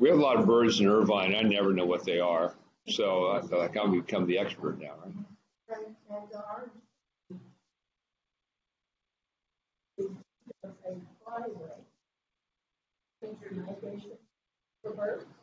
[0.00, 1.34] We have a lot of birds in Irvine.
[1.34, 2.54] I never know what they are.
[2.88, 5.12] So I feel like I'm become the expert now, right?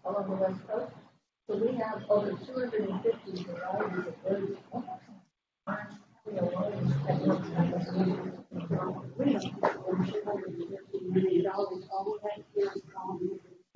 [0.04, 0.92] along the west coast.
[1.48, 4.58] So we have over two hundred and fifty varieties of birds.
[6.26, 6.52] We have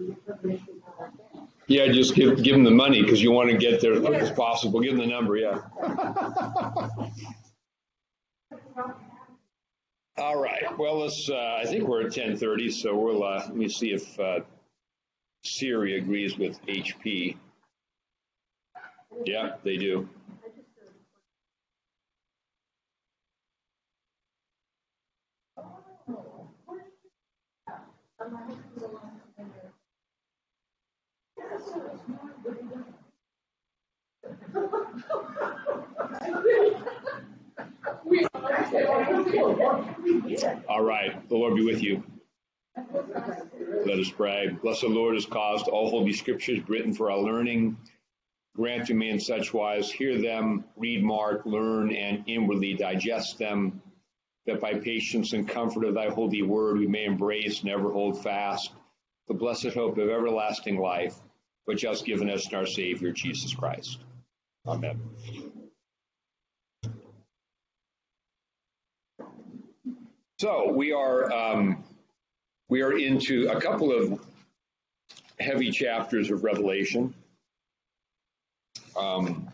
[0.07, 1.47] the information for our family.
[1.67, 4.21] Yeah, just give give them the money because you want to get there as quick
[4.21, 4.79] as possible.
[4.81, 5.61] Give them the number, yeah.
[10.17, 10.77] All right.
[10.77, 11.29] Well, let's.
[11.29, 13.23] Uh, I think we're at ten thirty, so we'll.
[13.23, 14.41] Uh, let me see if uh,
[15.43, 17.37] Siri agrees with HP.
[19.25, 20.09] Yeah, they do.
[40.67, 41.27] All right.
[41.29, 42.03] The Lord be with you.
[43.85, 44.47] Let us pray.
[44.61, 47.77] Blessed Lord has caused all holy scriptures written for our learning.
[48.55, 53.81] Grant to me in such wise, hear them, read, mark, learn, and inwardly digest them,
[54.45, 58.21] that by patience and comfort of thy holy word we may embrace and ever hold
[58.21, 58.71] fast
[59.27, 61.15] the blessed hope of everlasting life,
[61.63, 63.99] which has given us in our Savior Jesus Christ.
[64.65, 64.99] Amen.
[70.39, 71.83] So we are um,
[72.69, 74.19] we are into a couple of
[75.39, 77.13] heavy chapters of Revelation.
[78.97, 79.49] Um,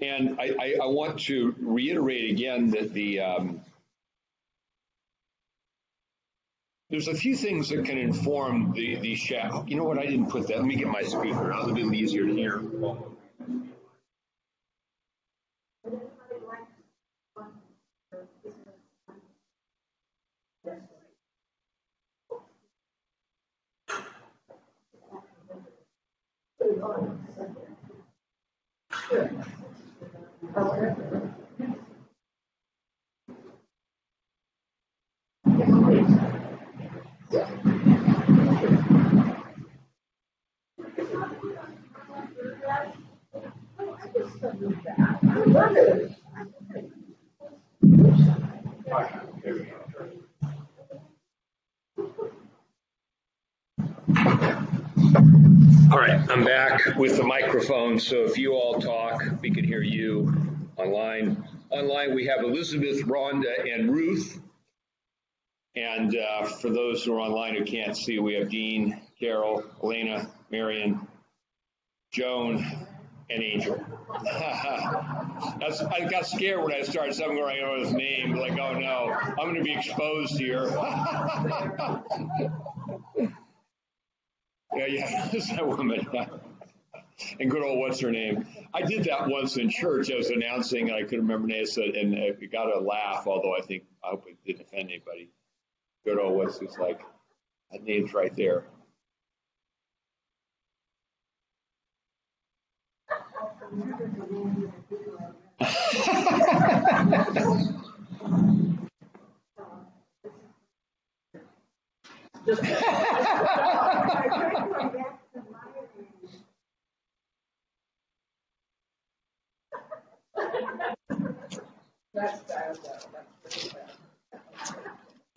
[0.00, 3.60] and I, I, I, want to reiterate again that the um,
[6.88, 9.64] there's a few things that can inform the the shadow.
[9.66, 9.98] You know what?
[9.98, 10.56] I didn't put that.
[10.56, 11.48] Let me get my speaker.
[11.48, 12.62] That'll be easier to hear.
[56.30, 60.32] I'm back with the microphone, so if you all talk, we can hear you
[60.76, 61.42] online.
[61.70, 64.40] Online, we have Elizabeth, Rhonda, and Ruth.
[65.74, 70.30] And uh, for those who are online who can't see, we have Dean, Carol, Elena,
[70.52, 71.04] Marion,
[72.12, 72.64] Joan,
[73.28, 73.84] and Angel.
[74.14, 77.14] I got scared when I started.
[77.14, 80.62] Someone going over his name, like, oh no, I'm going to be exposed here.
[84.74, 86.06] Yeah, yeah, that's that woman.
[87.38, 88.46] and good old what's her name?
[88.72, 90.10] I did that once in church.
[90.10, 93.26] I was announcing, and I couldn't remember name, and it got a laugh.
[93.26, 95.30] Although I think I hope it didn't offend anybody.
[96.04, 97.00] Good old what's it's like
[97.72, 98.64] that name's right there.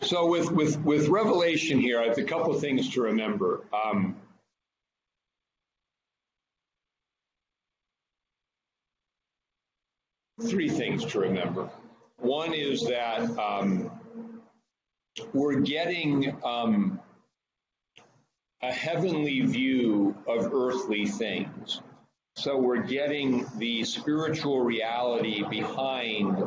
[0.00, 3.62] So with with with Revelation here, I have a couple of things to remember.
[3.72, 4.16] Um,
[10.42, 11.70] three things to remember.
[12.18, 13.90] One is that um,
[15.32, 17.00] we're getting um,
[18.62, 21.80] a heavenly view of earthly things.
[22.36, 26.42] So we're getting the spiritual reality behind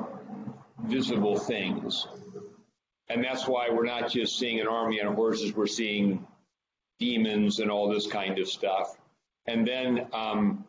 [0.84, 2.08] visible things.
[3.10, 6.28] And that's why we're not just seeing an army on horses, we're seeing
[7.00, 8.98] demons and all this kind of stuff.
[9.46, 10.66] And then um,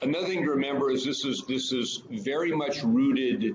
[0.00, 3.54] another thing to remember is this is this is very much rooted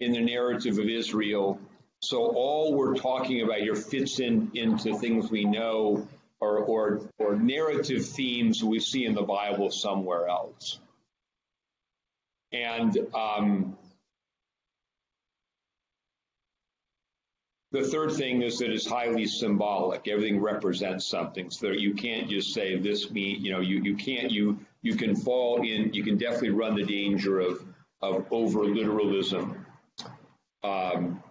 [0.00, 1.58] in the narrative of Israel.
[2.00, 6.06] So all we're talking about here fits in into things we know
[6.40, 10.78] or, or, or narrative themes we see in the Bible somewhere else.
[12.52, 13.76] And um,
[17.72, 20.06] the third thing is that it's highly symbolic.
[20.06, 23.44] Everything represents something, so you can't just say this mean.
[23.44, 25.92] You know, you you can't you you can fall in.
[25.94, 27.64] You can definitely run the danger of
[28.00, 29.63] of over literalism.
[30.64, 31.22] Um,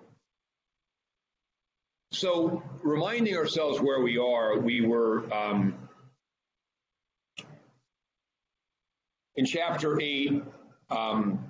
[2.11, 5.73] so, reminding ourselves where we are, we were um,
[9.35, 10.43] in chapter 8.
[10.91, 11.43] Um,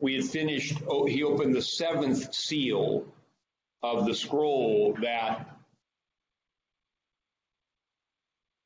[0.00, 3.04] we had finished, oh, he opened the seventh seal
[3.82, 5.46] of the scroll that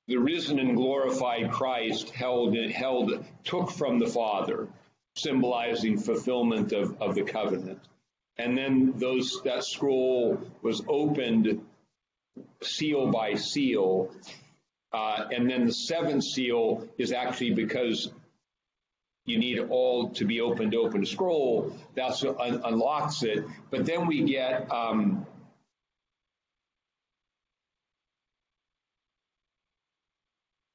[0.07, 4.69] the risen and glorified Christ held, held took from the Father,
[5.17, 7.81] symbolizing fulfillment of, of the covenant.
[8.37, 11.65] And then those that scroll was opened
[12.63, 14.11] seal by seal.
[14.93, 18.11] Uh, and then the seventh seal is actually because
[19.25, 21.75] you need all to be open to open scroll.
[21.95, 23.45] That's what un- unlocks it.
[23.71, 25.27] But then we get um,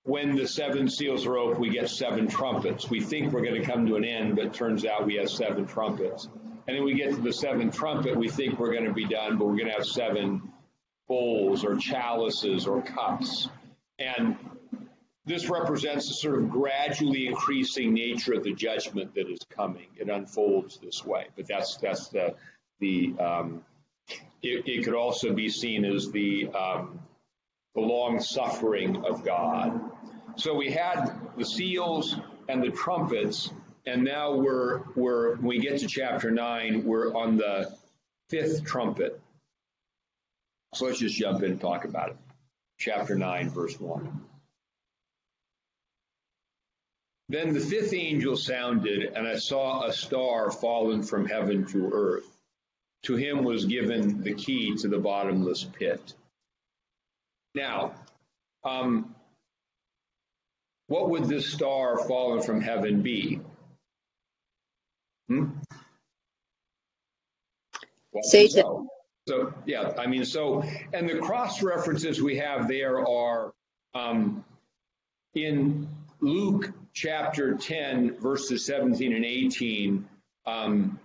[0.10, 2.90] when the seven seals are open, we get seven trumpets.
[2.90, 5.68] We think we're going to come to an end, but turns out we have seven
[5.68, 6.28] trumpets.
[6.68, 9.38] And then we get to the seventh trumpet, we think we're going to be done,
[9.38, 10.52] but we're going to have seven
[11.08, 13.50] bowls or chalices or cups.
[14.00, 14.36] And
[15.26, 19.88] this represents the sort of gradually increasing nature of the judgment that is coming.
[19.96, 22.36] It unfolds this way, but that's that's the
[22.80, 23.64] the um,
[24.42, 27.00] it, it, could also be seen as the um,
[27.76, 29.92] the long suffering of God.
[30.36, 32.16] So we had the seals
[32.48, 33.52] and the trumpets,
[33.86, 37.76] and now we're we're when we get to chapter nine, we're on the
[38.30, 39.20] fifth trumpet.
[40.76, 42.18] So let's just jump in and talk about it.
[42.78, 44.22] Chapter nine, verse one.
[47.28, 52.26] Then the fifth angel sounded, and I saw a star fallen from heaven to earth.
[53.04, 56.16] To him was given the key to the bottomless pit.
[57.56, 57.94] Now,
[58.64, 59.16] um,
[60.88, 63.40] what would this star fallen from heaven be?
[65.28, 65.46] Hmm?
[68.24, 68.64] Satan.
[68.64, 68.88] So,
[69.28, 70.64] so, yeah, I mean, so,
[70.94, 73.54] and the cross references we have there are
[73.94, 74.44] um,
[75.36, 75.88] in
[76.20, 80.08] Luke chapter 10, verses 17 and 18,
[80.48, 81.00] um,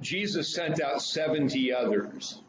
[0.00, 2.40] Jesus sent out 70 others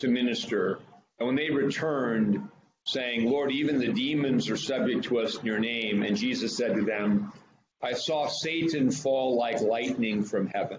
[0.00, 0.78] to minister.
[1.18, 2.48] And when they returned,
[2.86, 6.02] saying, Lord, even the demons are subject to us in your name.
[6.02, 7.32] And Jesus said to them,
[7.82, 10.78] I saw Satan fall like lightning from heaven.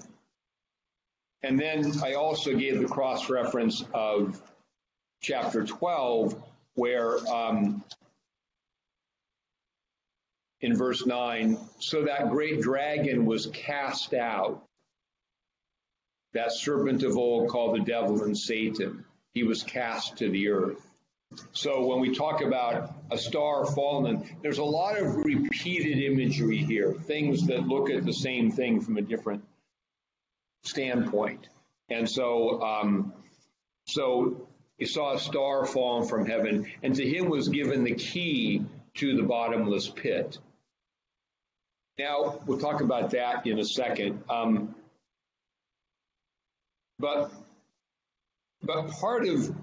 [1.44, 4.42] And then I also gave the cross reference of
[5.22, 6.42] chapter 12,
[6.76, 7.84] where um,
[10.62, 14.64] in verse 9, so that great dragon was cast out,
[16.34, 19.06] that serpent of old called the devil and Satan.
[19.38, 20.84] He was cast to the earth.
[21.52, 26.92] So when we talk about a star fallen, there's a lot of repeated imagery here,
[26.92, 29.44] things that look at the same thing from a different
[30.64, 31.50] standpoint.
[31.88, 33.14] And so, um,
[33.86, 34.48] so
[34.80, 39.16] he saw a star fallen from heaven, and to him was given the key to
[39.18, 40.40] the bottomless pit.
[42.00, 44.24] Now, we'll talk about that in a second.
[44.32, 44.74] Um,
[46.98, 47.32] but,
[48.68, 49.56] but part of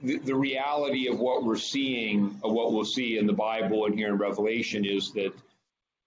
[0.00, 3.94] the, the, reality of what we're seeing, of what we'll see in the Bible and
[3.94, 5.32] here in Revelation, is that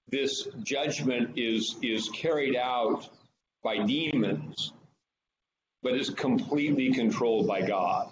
[0.09, 3.09] this judgment is is carried out
[3.63, 4.71] by demons,
[5.83, 8.09] but is completely controlled by God.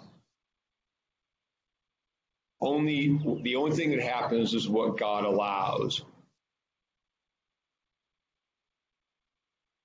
[2.60, 6.02] Only the only thing that happens is what God allows.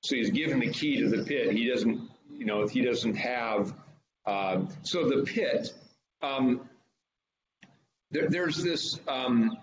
[0.04, 1.52] So he's given the key to the pit.
[1.52, 3.74] He doesn't, you know, if he doesn't have.
[4.26, 5.74] Uh, so the pit,
[6.22, 6.70] um,
[8.12, 9.58] there, there's this um,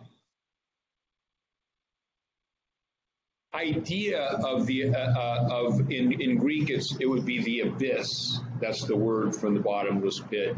[3.54, 8.40] idea of the uh, uh, of in in Greek it's it would be the abyss.
[8.60, 10.56] That's the word from the bottomless pit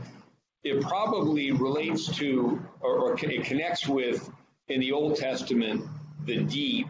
[0.64, 4.30] it probably relates to or, or it connects with
[4.68, 5.84] in the Old Testament
[6.24, 6.88] the deep.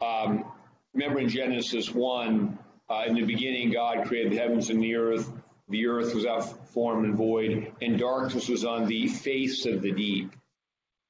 [0.00, 0.44] Um,
[0.92, 2.58] remember in Genesis 1,
[2.90, 5.30] uh, in the beginning, God created the heavens and the earth.
[5.74, 9.90] The earth was out form and void, and darkness was on the face of the
[9.90, 10.30] deep.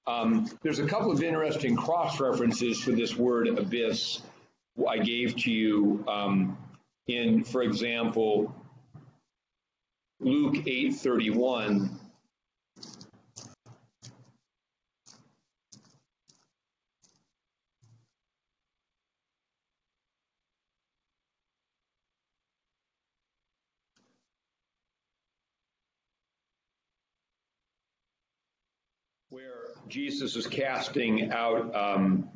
[0.06, 4.22] Um, there's a couple of interesting cross references for this word abyss
[4.88, 6.56] I gave to you um,
[7.06, 8.54] in, for example,
[10.18, 11.90] Luke 8:31
[29.34, 32.28] where Jesus is casting out um,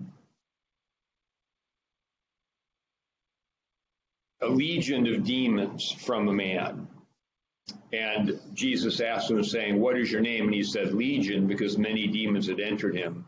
[4.41, 6.89] a legion of demons from a man.
[7.93, 10.45] And Jesus asked him, saying, What is your name?
[10.45, 13.27] And he said, Legion, because many demons had entered him.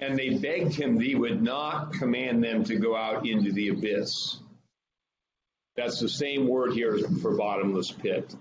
[0.00, 3.68] And they begged him that he would not command them to go out into the
[3.68, 4.38] abyss.
[5.76, 8.34] That's the same word here for bottomless pit.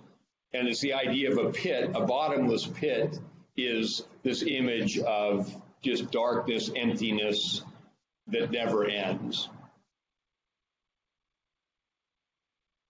[0.54, 1.92] And it's the idea of a pit.
[1.94, 3.18] A bottomless pit
[3.58, 7.64] is this image of just darkness, emptiness
[8.28, 9.50] that never ends.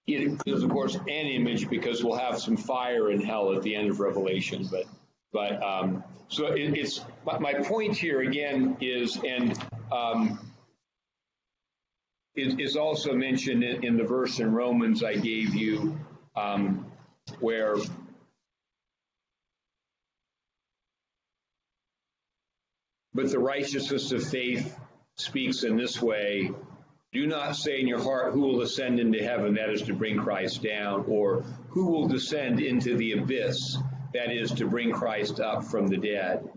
[0.07, 3.75] It is, of course, an image because we'll have some fire in hell at the
[3.75, 4.67] end of Revelation.
[4.71, 4.85] But,
[5.33, 9.57] but um, so it, it's my, my, point here again is, and
[9.91, 10.39] um,
[12.35, 15.99] it is also mentioned in, in, the verse in Romans I gave you,
[16.37, 16.85] um,
[17.41, 17.75] where
[23.17, 24.79] but the righteousness of faith
[25.17, 26.51] speaks in this way
[27.13, 29.55] do not say in your heart, Who will ascend into heaven?
[29.55, 31.05] That is to bring Christ down.
[31.07, 33.77] Or who will descend into the abyss?
[34.13, 36.47] That is to bring Christ up from the dead.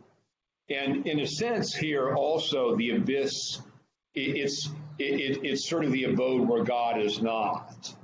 [0.68, 3.60] And in a sense, here also, the abyss,
[4.14, 7.94] it's, it, it's sort of the abode where God is not.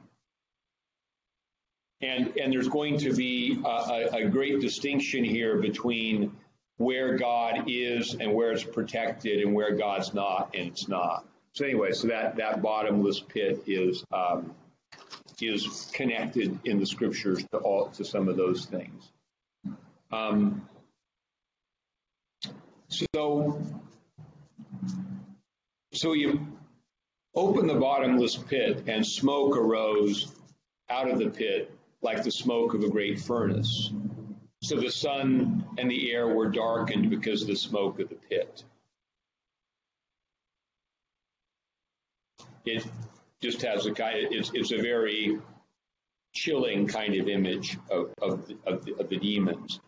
[2.01, 6.33] And, and there's going to be a, a great distinction here between
[6.77, 11.27] where God is and where it's protected and where God's not and it's not.
[11.53, 14.55] So anyway, so that, that bottomless pit is um,
[15.41, 19.11] is connected in the scriptures to all to some of those things.
[20.13, 20.69] Um,
[22.89, 23.61] so
[25.93, 26.47] so you
[27.35, 30.33] open the bottomless pit and smoke arose
[30.89, 33.91] out of the pit like the smoke of a great furnace.
[34.63, 38.65] So the sun and the air were darkened because of the smoke of the pit.
[42.67, 42.85] it
[43.41, 45.39] just has a kind of, it's, it's a very
[46.35, 49.81] chilling kind of image of, of, of, the, of the demons.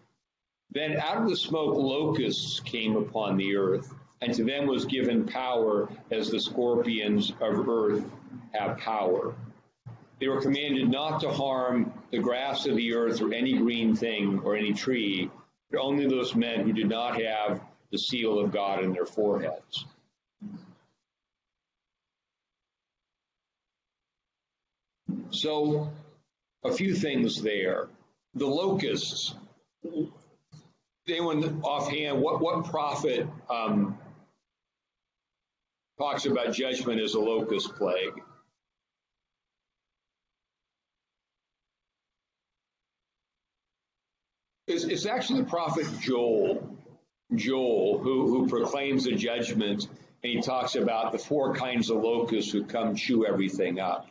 [0.70, 5.26] Then out of the smoke, locusts came upon the earth, and to them was given
[5.26, 8.04] power as the scorpions of earth
[8.52, 9.34] have power.
[10.20, 14.40] They were commanded not to harm the grass of the earth or any green thing
[14.44, 15.30] or any tree,
[15.70, 17.60] but only those men who did not have
[17.92, 19.84] the seal of God in their foreheads.
[25.30, 25.90] So,
[26.64, 27.88] a few things there.
[28.34, 29.34] The locusts.
[31.06, 33.96] Anyone offhand, what what prophet um,
[35.98, 38.20] talks about judgment as a locust plague?
[44.68, 46.76] It's, it's actually the prophet Joel,
[47.34, 49.88] Joel, who, who proclaims the judgment,
[50.22, 54.08] and he talks about the four kinds of locusts who come chew everything up.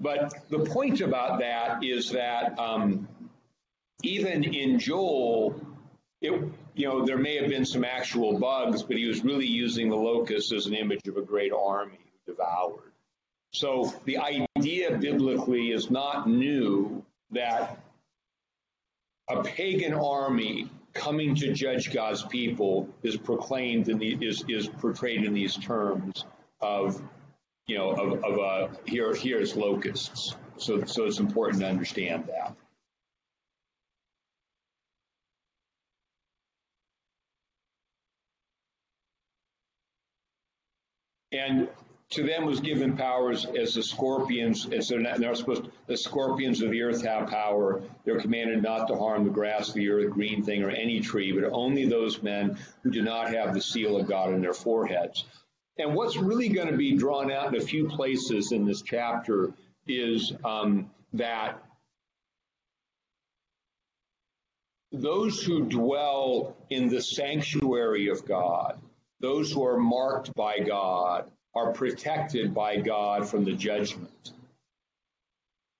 [0.00, 3.08] But the point about that is that um,
[4.04, 5.60] even in Joel,
[6.20, 6.32] it,
[6.74, 9.96] you know, there may have been some actual bugs, but he was really using the
[9.96, 12.92] locust as an image of a great army devoured.
[13.52, 17.81] So the idea biblically is not new that
[19.38, 25.32] a pagan army coming to judge God's people is proclaimed and is, is portrayed in
[25.32, 26.24] these terms
[26.60, 27.02] of
[27.66, 30.34] you know, of, of uh, here, here's locusts.
[30.56, 32.54] So, so it's important to understand that.
[41.32, 41.68] And
[42.12, 45.96] to them was given powers as the scorpions, as they're not, they're supposed to, the
[45.96, 47.82] scorpions of the earth have power.
[48.04, 51.50] They're commanded not to harm the grass, the earth, green thing, or any tree, but
[51.52, 55.24] only those men who do not have the seal of God in their foreheads.
[55.78, 59.54] And what's really going to be drawn out in a few places in this chapter
[59.86, 61.62] is um, that
[64.92, 68.78] those who dwell in the sanctuary of God,
[69.20, 74.32] those who are marked by God, are protected by God from the judgment.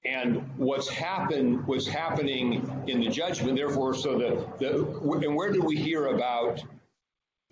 [0.04, 5.62] And what's happened, what's happening in the judgment, therefore, so the, the and where do
[5.62, 6.60] we hear about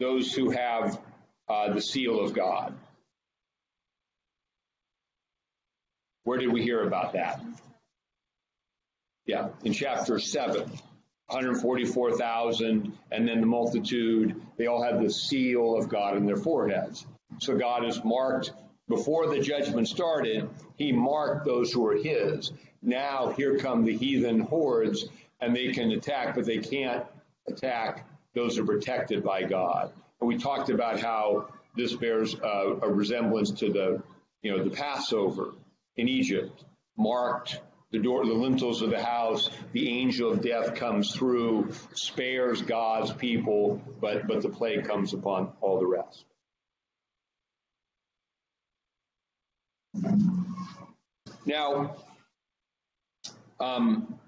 [0.01, 0.99] those who have
[1.49, 2.75] uh, the seal of God.
[6.25, 7.41] Where did we hear about that?
[9.27, 15.89] Yeah, in chapter 7, 144,000, and then the multitude, they all had the seal of
[15.89, 17.07] God in their foreheads.
[17.41, 18.53] So God has marked
[18.91, 22.53] before the judgment started, he marked those who are his.
[22.83, 25.07] Now here come the heathen hordes,
[25.41, 27.05] and they can attack, but they can't
[27.49, 29.93] attack those who are protected by God.
[30.21, 34.03] And we talked about how this bears uh, a resemblance to the,
[34.43, 35.53] you know, the Passover
[35.97, 36.65] in Egypt,
[36.99, 37.61] marked
[37.93, 39.51] the door, the lintels of the house.
[39.73, 45.53] The angel of death comes through, spares God's people, but but the plague comes upon
[45.61, 46.25] all the rest.
[51.47, 51.97] Now,
[53.59, 54.19] um,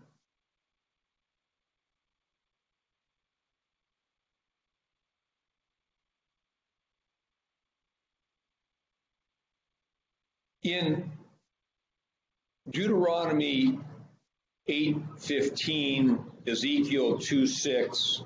[10.62, 11.10] in
[12.68, 13.78] Deuteronomy
[14.68, 18.22] 8:15, Ezekiel 2:6,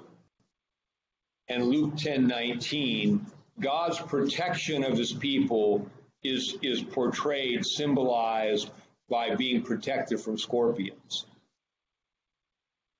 [1.48, 3.26] and Luke 10:19,
[3.60, 5.90] God's protection of his people
[6.28, 8.70] is, is portrayed, symbolized
[9.08, 11.26] by being protected from scorpions.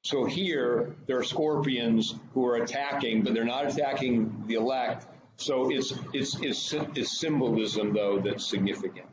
[0.04, 5.04] So here, there are scorpions who are attacking, but they're not attacking the elect.
[5.36, 9.06] So it's, it's, it's, it's symbolism, though, that's significant.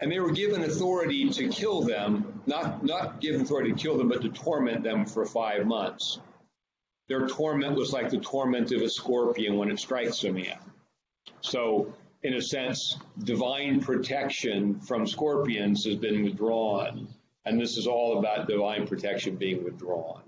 [0.00, 4.08] And they were given authority to kill them, not, not given authority to kill them,
[4.08, 6.18] but to torment them for five months.
[7.08, 10.58] Their torment was like the torment of a scorpion when it strikes a man.
[11.40, 17.08] So, in a sense, divine protection from scorpions has been withdrawn.
[17.44, 20.22] And this is all about divine protection being withdrawn.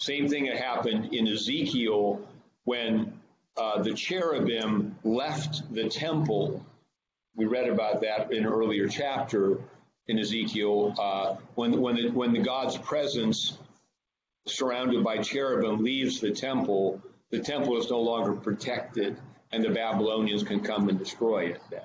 [0.00, 2.26] Same thing had happened in Ezekiel
[2.64, 3.12] when
[3.56, 6.64] uh, the cherubim left the temple.
[7.36, 9.58] We read about that in an earlier chapter
[10.08, 10.94] in Ezekiel.
[10.98, 13.56] Uh, when when the, when the God's presence
[14.50, 19.16] surrounded by cherubim leaves the temple, the temple is no longer protected,
[19.52, 21.82] and the Babylonians can come and destroy it then.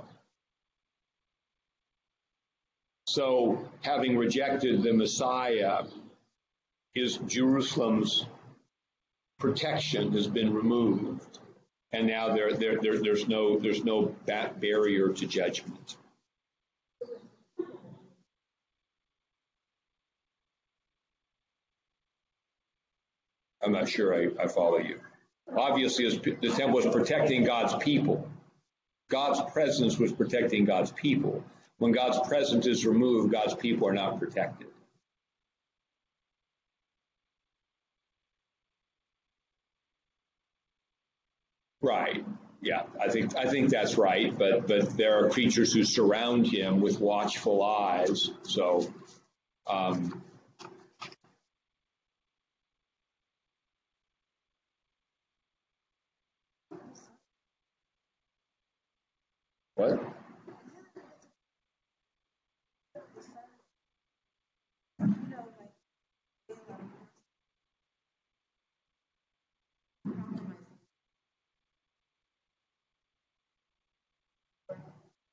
[3.08, 5.86] So, having rejected the Messiah,
[6.96, 8.26] is Jerusalem's
[9.38, 11.40] protection has been removed,
[11.92, 15.98] and now there, there, there there's no there's no barrier to judgment.
[23.66, 25.00] I'm not sure I, I follow you.
[25.58, 28.30] Obviously, the temple was protecting God's people.
[29.10, 31.44] God's presence was protecting God's people.
[31.78, 34.68] When God's presence is removed, God's people are not protected.
[41.82, 42.26] Right.
[42.62, 44.36] Yeah, I think I think that's right.
[44.36, 48.32] But but there are creatures who surround him with watchful eyes.
[48.42, 48.92] So
[49.68, 50.24] um,
[59.76, 60.00] What?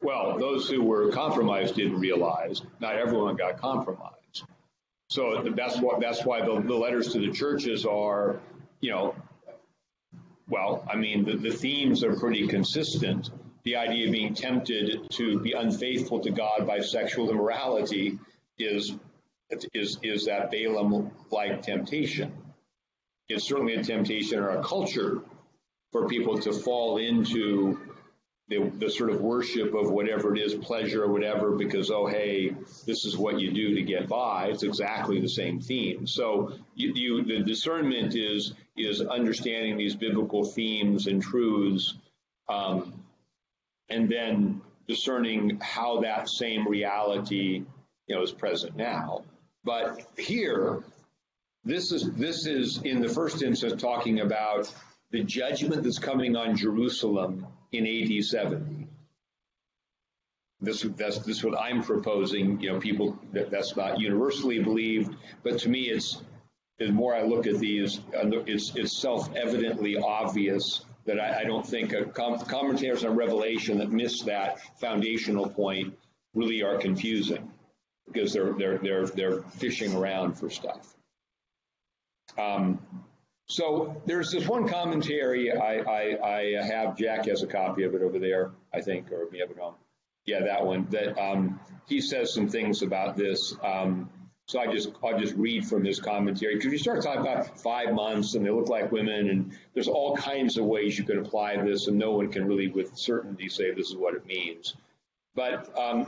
[0.00, 4.42] Well, those who were compromised didn't realize not everyone got compromised.
[5.08, 8.40] So that's what that's why the, the letters to the churches are,
[8.80, 9.14] you know,
[10.48, 13.30] well, I mean the, the themes are pretty consistent
[13.64, 18.18] the idea of being tempted to be unfaithful to God by sexual immorality
[18.58, 18.94] is
[19.74, 22.32] is is that Balaam-like temptation.
[23.28, 25.22] It's certainly a temptation in our culture
[25.92, 27.78] for people to fall into
[28.48, 32.54] the, the sort of worship of whatever it is, pleasure or whatever, because oh hey,
[32.86, 34.48] this is what you do to get by.
[34.48, 36.06] It's exactly the same theme.
[36.06, 41.94] So you, you the discernment is is understanding these biblical themes and truths.
[42.48, 43.01] Um,
[43.88, 47.64] and then discerning how that same reality
[48.06, 49.24] you know is present now.
[49.64, 50.82] But here
[51.64, 54.72] this is this is in the first instance talking about
[55.10, 58.88] the judgment that's coming on Jerusalem in AD 70
[60.62, 65.14] this that's this is what I'm proposing you know people that, that's not universally believed
[65.42, 66.22] but to me it's
[66.78, 71.94] the more I look at these it's it's self-evidently obvious that I, I don't think
[72.14, 75.98] com- commentators on Revelation that miss that foundational point
[76.34, 77.50] really are confusing
[78.06, 80.94] because they're they're they're they're fishing around for stuff.
[82.38, 82.80] Um,
[83.46, 86.96] so there's this one commentary I, I, I have.
[86.96, 89.74] Jack has a copy of it over there, I think, or me have it on.
[90.24, 90.86] Yeah, that one.
[90.90, 93.54] That um, he says some things about this.
[93.62, 94.08] Um,
[94.46, 97.94] so I just I'll just read from his commentary because you start talking about five
[97.94, 101.56] months and they look like women and there's all kinds of ways you can apply
[101.62, 104.74] this and no one can really with certainty say this is what it means.
[105.34, 106.06] But um,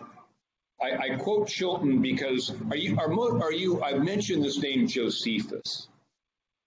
[0.83, 3.83] I, I quote Chilton because are you are, are you?
[3.83, 5.89] I've mentioned this name Josephus.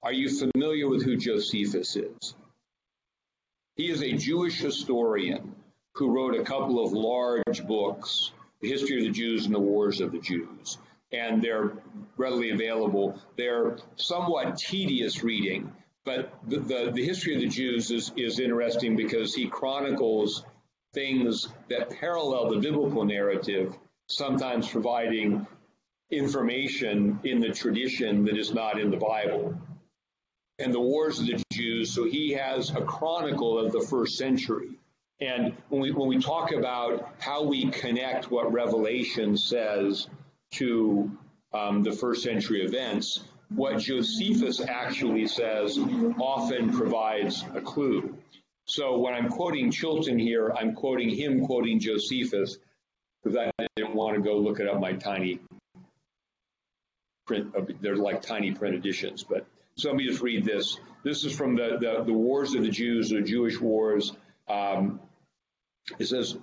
[0.04, 2.36] Are you familiar with who Josephus is?
[3.76, 5.56] He is a Jewish historian
[5.94, 10.02] who wrote a couple of large books, The History of the Jews and the Wars
[10.02, 10.78] of the Jews.
[11.12, 11.72] And they're
[12.18, 13.20] readily available.
[13.38, 15.72] They're somewhat tedious reading,
[16.04, 20.46] but the, the, the history of the Jews is, is interesting because he chronicles
[20.94, 23.76] things that parallel the biblical narrative,
[24.08, 25.46] sometimes providing
[26.10, 29.58] information in the tradition that is not in the Bible.
[30.60, 34.80] And the wars of the Jews, so he has a chronicle of the first century.
[35.20, 40.08] And when we, when we talk about how we connect what Revelation says
[40.52, 41.12] to
[41.54, 45.78] um, the first century events, what Josephus actually says
[46.20, 48.18] often provides a clue.
[48.66, 52.58] So when I'm quoting Chilton here, I'm quoting him quoting Josephus
[53.24, 55.40] because I didn't want to go look it up my tiny
[57.26, 57.82] print.
[57.82, 59.46] They're like tiny print editions, but
[59.78, 60.78] so let me just read this.
[61.04, 64.12] This is from the, the, the Wars of the Jews, the Jewish Wars.
[64.50, 65.00] Um,
[66.00, 66.38] it says,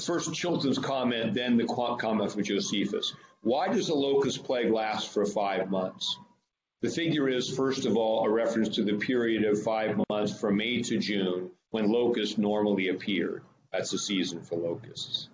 [0.00, 3.14] first Chilton's comment, then the comment from Josephus.
[3.42, 6.18] Why does the locust plague last for five months?
[6.80, 10.56] The figure is, first of all, a reference to the period of five months from
[10.56, 13.42] May to June when locusts normally appeared.
[13.72, 15.28] That's the season for locusts.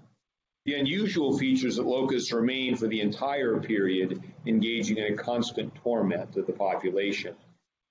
[0.65, 6.37] The unusual features that locusts remain for the entire period, engaging in a constant torment
[6.37, 7.37] of the population.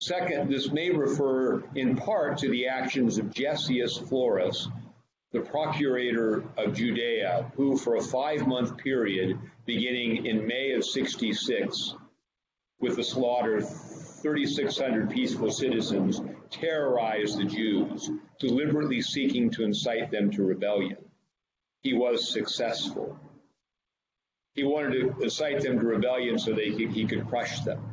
[0.01, 4.67] Second, this may refer in part to the actions of Gessius Florus,
[5.33, 11.95] the procurator of Judea, who for a five month period, beginning in May of 66,
[12.79, 20.29] with the slaughter of 3,600 peaceful citizens, terrorized the Jews, deliberately seeking to incite them
[20.31, 20.97] to rebellion.
[21.81, 23.19] He was successful.
[24.53, 27.92] He wanted to incite them to rebellion so that he, he could crush them.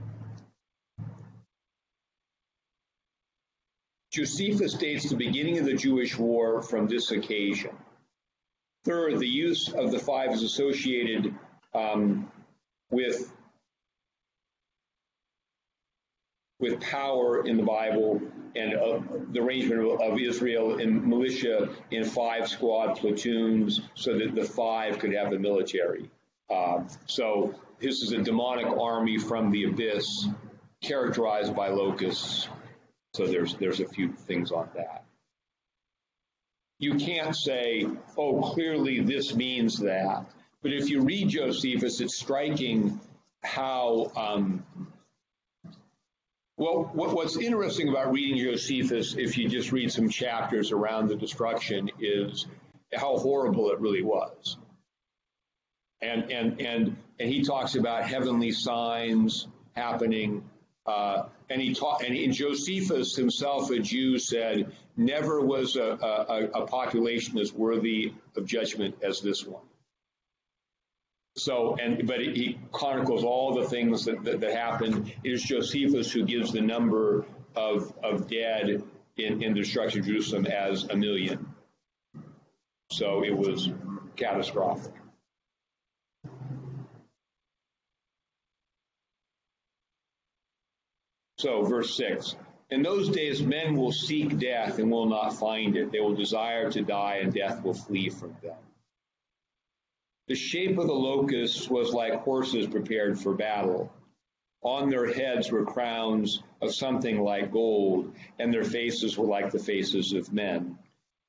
[4.10, 7.70] Josephus dates the beginning of the Jewish war from this occasion.
[8.84, 11.34] Third, the use of the five is associated
[11.74, 12.30] um,
[12.90, 13.32] with
[16.58, 18.20] with power in the Bible
[18.54, 19.00] and uh,
[19.32, 24.98] the arrangement of, of, Israel in militia in five squad platoons so that the five
[24.98, 26.10] could have the military.
[26.50, 30.28] Uh, so this is a demonic army from the abyss
[30.82, 32.48] characterized by locusts.
[33.14, 35.04] So there's there's a few things on that.
[36.78, 40.26] You can't say, oh, clearly this means that.
[40.62, 43.00] But if you read Josephus, it's striking
[43.42, 44.64] how um,
[46.60, 51.16] well, what, what's interesting about reading Josephus, if you just read some chapters around the
[51.16, 52.46] destruction, is
[52.94, 54.58] how horrible it really was.
[56.02, 60.44] And and and and he talks about heavenly signs happening.
[60.84, 66.66] Uh, and he taught, and, Josephus himself, a Jew, said, "Never was a, a, a
[66.66, 69.62] population as worthy of judgment as this one."
[71.36, 75.12] So, and but he chronicles all the things that, that, that happened.
[75.24, 77.24] It is Josephus who gives the number
[77.56, 78.82] of, of dead
[79.16, 81.54] in, in the destruction of Jerusalem as a million.
[82.90, 83.70] So it was
[84.16, 84.92] catastrophic.
[91.40, 92.36] So, verse 6
[92.68, 95.90] In those days, men will seek death and will not find it.
[95.90, 98.58] They will desire to die, and death will flee from them.
[100.28, 103.90] The shape of the locusts was like horses prepared for battle.
[104.62, 109.58] On their heads were crowns of something like gold, and their faces were like the
[109.58, 110.78] faces of men.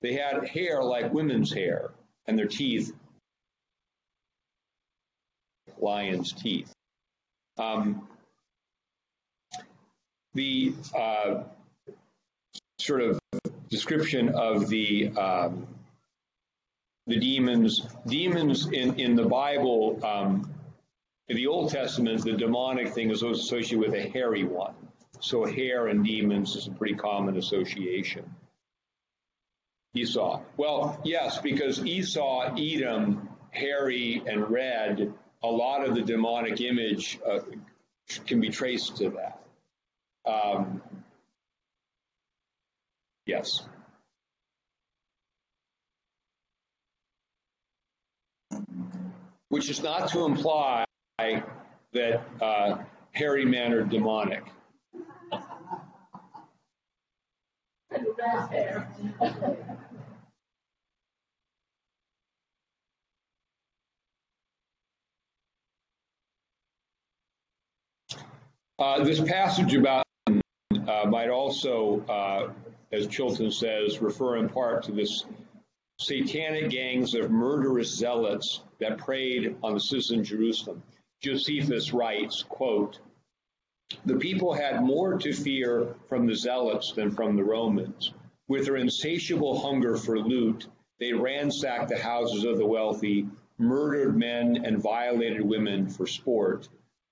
[0.02, 1.91] They had hair like women's hair,
[2.28, 2.91] and their teeth
[5.80, 6.74] lion's teeth.
[7.58, 8.08] Um,
[10.34, 11.44] the uh,
[12.80, 13.20] sort of
[13.70, 15.67] description of the um,
[17.08, 17.86] the demons.
[18.08, 20.50] Demons in, in the Bible, um,
[21.28, 24.76] in the Old Testament, the demonic thing is associated with a hairy one.
[25.20, 28.36] So hair and demons is a pretty common association.
[29.94, 30.41] Esau.
[30.58, 35.13] Well, yes, because Esau, Edom, hairy and red,
[35.44, 37.39] a lot of the demonic image uh,
[38.26, 39.41] can be traced to that.
[40.26, 40.82] Um,
[43.26, 43.64] yes.
[49.50, 50.86] Which is not to imply
[51.18, 52.78] that uh,
[53.12, 54.44] hairy men are demonic.
[68.80, 70.04] Uh, this passage about
[71.10, 72.52] might also, uh,
[72.91, 75.26] as Chilton says, refer in part to this
[76.00, 80.82] satanic gangs of murderous zealots that preyed on the citizen Jerusalem.
[81.22, 83.00] Josephus writes, quote,
[84.06, 88.13] the people had more to fear from the zealots than from the Romans.
[88.48, 90.67] With their insatiable hunger for loot,
[91.00, 96.67] they ransacked the houses of the wealthy, murdered men, and violated women for sport.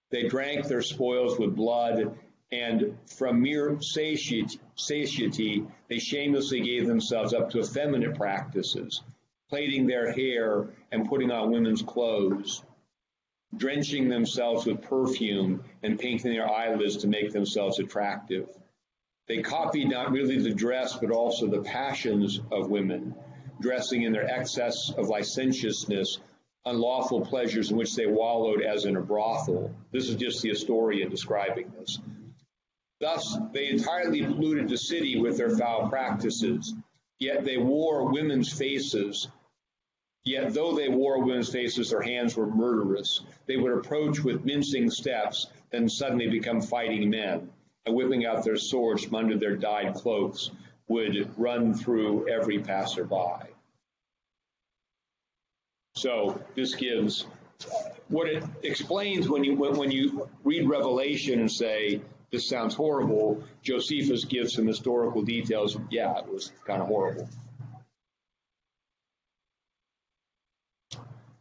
[0.10, 2.18] They drank their spoils with blood,
[2.52, 9.04] and from mere satiety, they shamelessly gave themselves up to effeminate practices,
[9.50, 12.64] plaiting their hair and putting on women's clothes,
[13.56, 18.50] drenching themselves with perfume and painting their eyelids to make themselves attractive.
[19.28, 23.14] They copied not merely the dress, but also the passions of women,
[23.62, 26.18] dressing in their excess of licentiousness
[26.66, 29.74] unlawful pleasures in which they wallowed as in a brothel.
[29.92, 32.00] This is just the historian describing this.
[33.00, 36.74] Thus, they entirely polluted the city with their foul practices,
[37.18, 39.30] yet they wore women's faces.
[40.26, 43.22] Yet, though they wore women's faces, their hands were murderous.
[43.46, 47.50] They would approach with mincing steps, then suddenly become fighting men,
[47.86, 50.52] and whipping out their swords from under their dyed cloaks,
[50.90, 53.54] would run through every passerby.
[55.96, 57.26] So this gives
[58.10, 62.02] what it explains when you when, when you read Revelation and say
[62.32, 63.44] this sounds horrible.
[63.62, 65.78] Josephus gives some historical details.
[65.90, 67.28] Yeah, it was kind of horrible.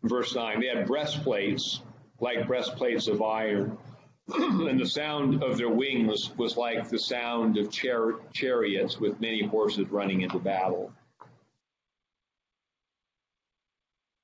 [0.02, 1.80] Verse 9, they had breastplates
[2.20, 3.78] like breastplates of iron,
[4.28, 9.46] and the sound of their wings was like the sound of char- chariots with many
[9.46, 10.92] horses running into battle.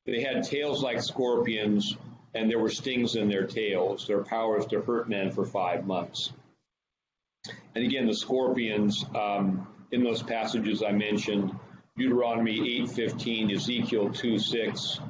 [0.07, 1.97] They had tails like scorpions,
[2.35, 4.07] and there were stings in their tails.
[4.07, 6.33] Their power is to hurt men for five months.
[7.75, 11.53] And again, the scorpions um, in those passages I mentioned,
[11.97, 15.01] Deuteronomy 8:15, Ezekiel 2:6,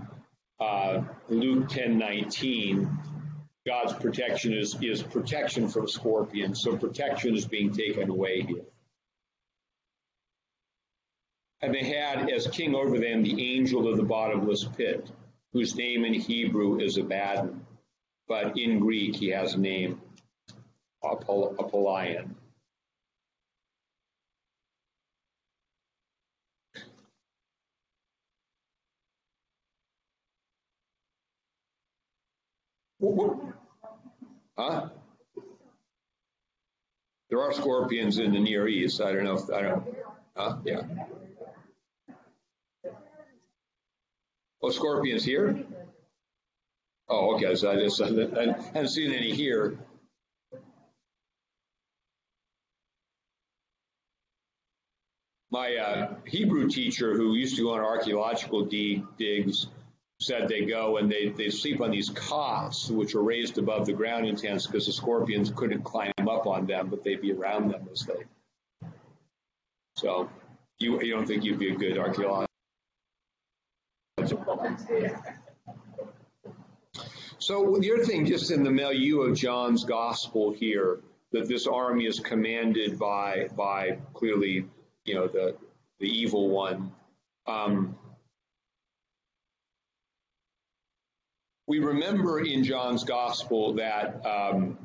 [0.61, 2.88] uh, Luke 10:19.
[3.66, 6.61] God's protection is, is protection from scorpions.
[6.61, 8.64] So protection is being taken away here.
[11.62, 15.11] And they had as king over them the angel of the bottomless pit,
[15.55, 17.64] whose name in Hebrew is Abaddon,
[18.29, 20.03] but in Greek he has a name,
[21.05, 22.37] Apollyon.
[34.57, 34.88] Huh?
[37.29, 39.01] There are scorpions in the Near East.
[39.01, 39.97] I don't know if I don't.
[40.37, 40.57] Huh?
[40.64, 40.83] Yeah.
[44.62, 45.64] Oh, scorpions here?
[47.09, 47.55] Oh, okay.
[47.55, 49.79] So I just I haven't seen any here.
[55.55, 59.69] My uh, Hebrew teacher, who used to go on archaeological digs,
[60.19, 63.93] said they go and they, they sleep on these cots, which are raised above the
[63.93, 67.71] ground in tents because the scorpions couldn't climb up on them, but they'd be around
[67.71, 68.88] them as they.
[69.97, 70.29] So
[70.81, 72.51] you, you don't think you'd be a good archaeologist?
[77.38, 80.99] So the other thing, just in the milieu of John's gospel here,
[81.31, 84.67] that this army is commanded by by clearly,
[85.05, 85.57] you know, the
[86.01, 86.93] the evil one.
[87.47, 87.97] Um,
[91.67, 94.79] we remember in John's gospel that um,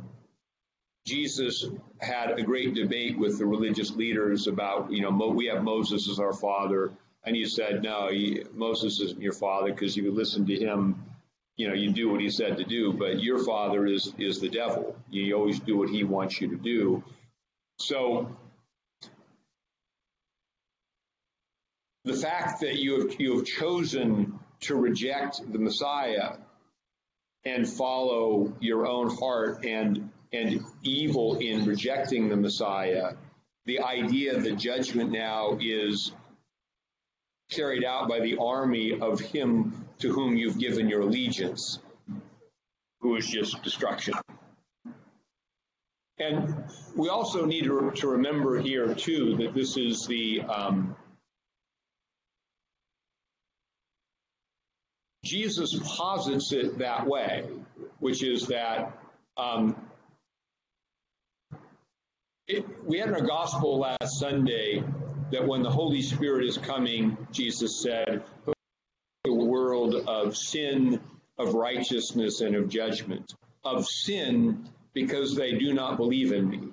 [1.06, 1.66] Jesus
[2.00, 6.20] had a great debate with the religious leaders about, you know, we have Moses as
[6.20, 6.92] our father
[7.24, 11.04] and he said, no, he, Moses isn't your father because you listen to him,
[11.58, 14.50] you know, you do what he said to do, but your father is, is the
[14.50, 14.96] devil.
[15.10, 17.04] You always do what he wants you to do.
[17.78, 18.38] So
[22.10, 26.38] the fact that you have, you have chosen to reject the Messiah
[27.45, 33.13] and follow your own heart and and evil in rejecting the Messiah,
[33.65, 36.12] the idea that judgment now is
[37.50, 41.80] carried out by the army of him to whom you've given your allegiance,
[43.02, 44.13] who is just destruction.
[46.19, 50.95] And we also need to, remember here, too, that this is the um,
[55.24, 57.46] Jesus posits it that way,
[58.00, 58.98] which is that
[59.38, 59.76] um,
[62.48, 64.84] it, we had in our gospel last Sunday
[65.32, 68.24] that when the Holy Spirit is coming, Jesus said,
[69.24, 71.00] the world of sin,
[71.38, 73.34] of righteousness, and of judgment.
[73.64, 76.70] Of sin, because they do not believe in me.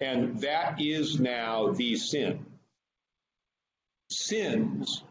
[0.00, 2.46] And that is now the sin.
[4.10, 5.02] Sins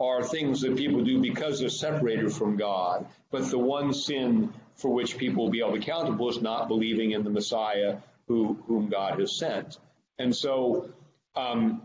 [0.00, 3.06] are things that people do because they're separated from God.
[3.30, 7.24] But the one sin for which people will be held accountable is not believing in
[7.24, 9.78] the Messiah who, whom God has sent.
[10.18, 10.90] And so,
[11.34, 11.82] um,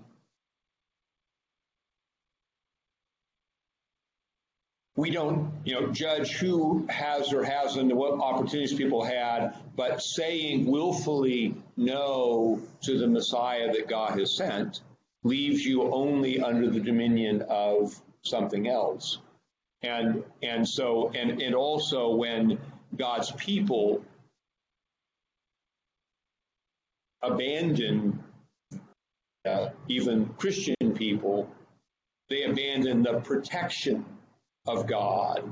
[4.96, 10.66] we don't, you know, judge who has or hasn't, what opportunities people had, but saying
[10.66, 14.82] willfully no to the Messiah that God has sent
[15.24, 19.20] leaves you only under the dominion of something else.
[19.82, 22.60] And and so and and also when
[22.96, 24.04] God's people
[27.22, 28.24] abandon
[29.46, 31.50] uh, even Christian people,
[32.30, 34.06] they abandon the protection
[34.68, 35.44] of God,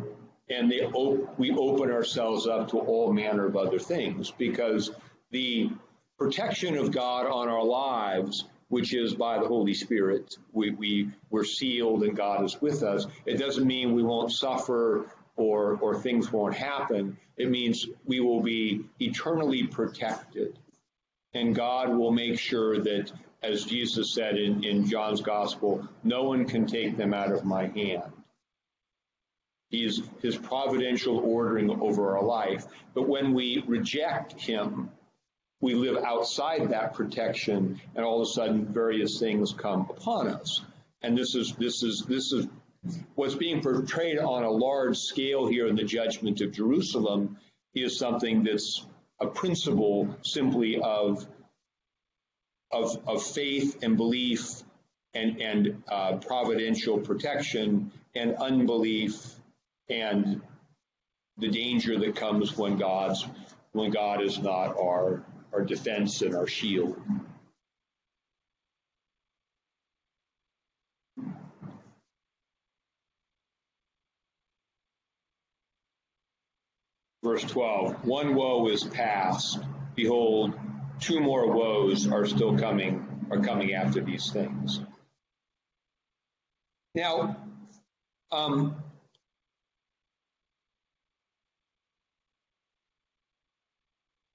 [0.50, 4.92] and they op- we open ourselves up to all manner of other things because
[5.32, 5.70] the
[6.18, 11.44] protection of God on our lives, which is by the Holy Spirit, we, we we're
[11.44, 13.06] sealed and God is with us.
[13.26, 15.06] It doesn't mean we won't suffer
[15.36, 17.18] or or things won't happen.
[17.36, 20.58] It means we will be eternally protected,
[21.34, 23.12] and God will make sure that.
[23.44, 27.66] As Jesus said in, in John's gospel, no one can take them out of my
[27.66, 28.04] hand.
[29.72, 32.68] He's his providential ordering over our life.
[32.94, 34.92] But when we reject him,
[35.62, 40.62] we live outside that protection, and all of a sudden various things come upon us.
[41.04, 42.48] And this is this is this is
[43.16, 47.38] what's being portrayed on a large scale here in the judgment of Jerusalem
[47.74, 48.86] is something that's
[49.20, 51.26] a principle simply of
[52.72, 54.64] of, of faith and belief
[55.14, 59.36] and, and uh, providential protection and unbelief
[59.90, 60.42] and
[61.38, 63.26] the danger that comes when God's
[63.74, 67.00] when God is not our our defense and our shield.
[77.24, 79.60] Verse 12, one woe is past.
[79.96, 80.54] Behold,
[81.00, 84.82] two more woes are still coming, are coming after these things.
[86.96, 87.38] Now,
[88.32, 88.81] um,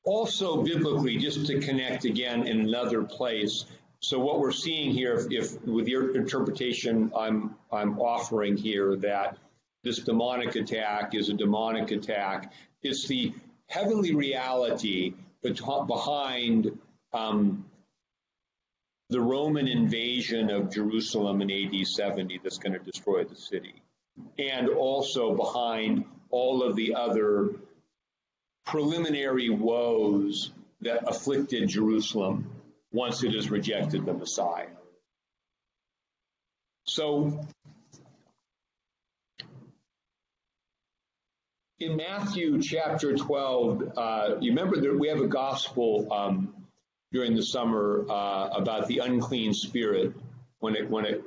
[0.07, 3.67] also biblically, just to connect again in another place.
[4.01, 9.37] So what we're seeing here, if, if with your interpretation, I'm I'm offering here that
[9.83, 12.53] this demonic attack is a demonic attack.
[12.83, 13.35] It's the
[13.69, 16.79] heavenly reality behind
[17.13, 17.65] um,
[19.09, 23.75] the Roman invasion of Jerusalem in AD 70 that's going to destroy the city,
[24.39, 27.51] and also behind all of the other
[28.67, 30.51] preliminary woes
[30.83, 32.51] that afflicted Jerusalem
[32.93, 34.69] once it has rejected the Messiah.
[36.85, 37.47] So,
[41.79, 46.55] in Matthew chapter 12, uh, you remember that we have a gospel um,
[47.13, 50.13] during the summer uh, about the unclean spirit
[50.59, 51.23] when it when it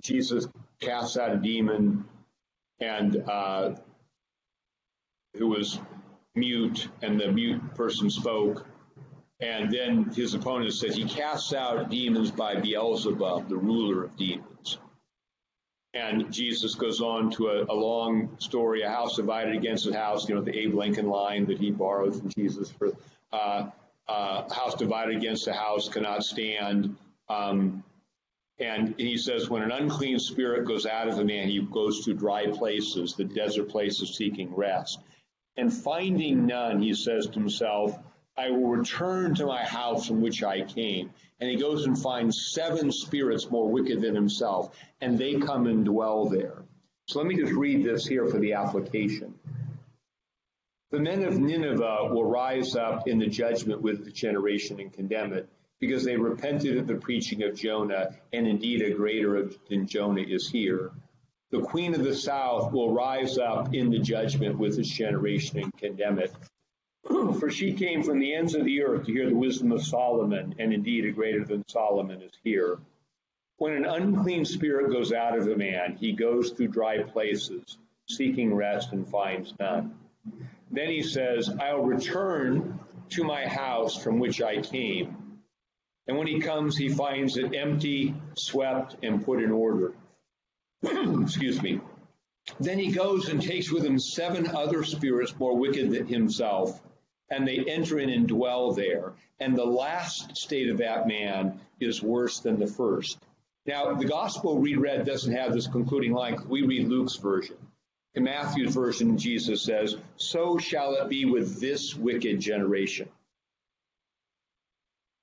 [0.00, 0.46] Jesus
[0.80, 2.04] casts out a demon
[2.80, 3.74] and uh,
[5.36, 5.78] who was
[6.34, 8.66] mute, and the mute person spoke.
[9.40, 14.78] And then his opponent said he casts out demons by Beelzebub, the ruler of demons.
[15.92, 20.28] And Jesus goes on to a, a, long story, a house divided against a house,
[20.28, 22.92] you know, the Abe Lincoln line that he borrowed from Jesus for
[23.32, 23.70] uh,
[24.08, 26.96] uh, house divided against a house cannot stand.
[27.28, 27.84] Um,
[28.58, 32.14] and he says, when an unclean spirit goes out of a man, he goes to
[32.14, 34.98] dry places, the desert places seeking rest.
[35.56, 36.46] And finding mm-hmm.
[36.46, 37.98] none, he says to himself,
[38.36, 41.10] I will return to my house from which I came.
[41.40, 45.84] And he goes and finds seven spirits more wicked than himself, and they come and
[45.84, 46.62] dwell there.
[47.06, 49.34] So let me just read this here for the application.
[50.90, 55.32] The men of Nineveh will rise up in the judgment with the generation and condemn
[55.32, 55.48] it,
[55.80, 60.48] because they repented of the preaching of Jonah, and indeed a greater than Jonah is
[60.48, 60.92] here
[61.54, 65.76] the queen of the south will rise up in the judgment with this generation and
[65.76, 66.34] condemn it.
[67.38, 70.56] For she came from the ends of the earth to hear the wisdom of Solomon,
[70.58, 72.78] and indeed a greater than Solomon is here.
[73.58, 77.78] When an unclean spirit goes out of a man, he goes through dry places,
[78.08, 79.96] seeking rest and finds none.
[80.72, 82.80] Then he says, I'll return
[83.10, 85.38] to my house from which I came.
[86.08, 89.94] And when he comes, he finds it empty, swept, and put in order.
[91.22, 91.80] excuse me.
[92.60, 96.80] Then he goes and takes with him seven other spirits more wicked than himself,
[97.30, 99.14] and they enter in and dwell there.
[99.40, 103.18] And the last state of that man is worse than the first.
[103.66, 106.36] Now, the gospel we read doesn't have this concluding line.
[106.48, 107.56] We read Luke's version.
[108.14, 113.08] In Matthew's version, Jesus says, So shall it be with this wicked generation.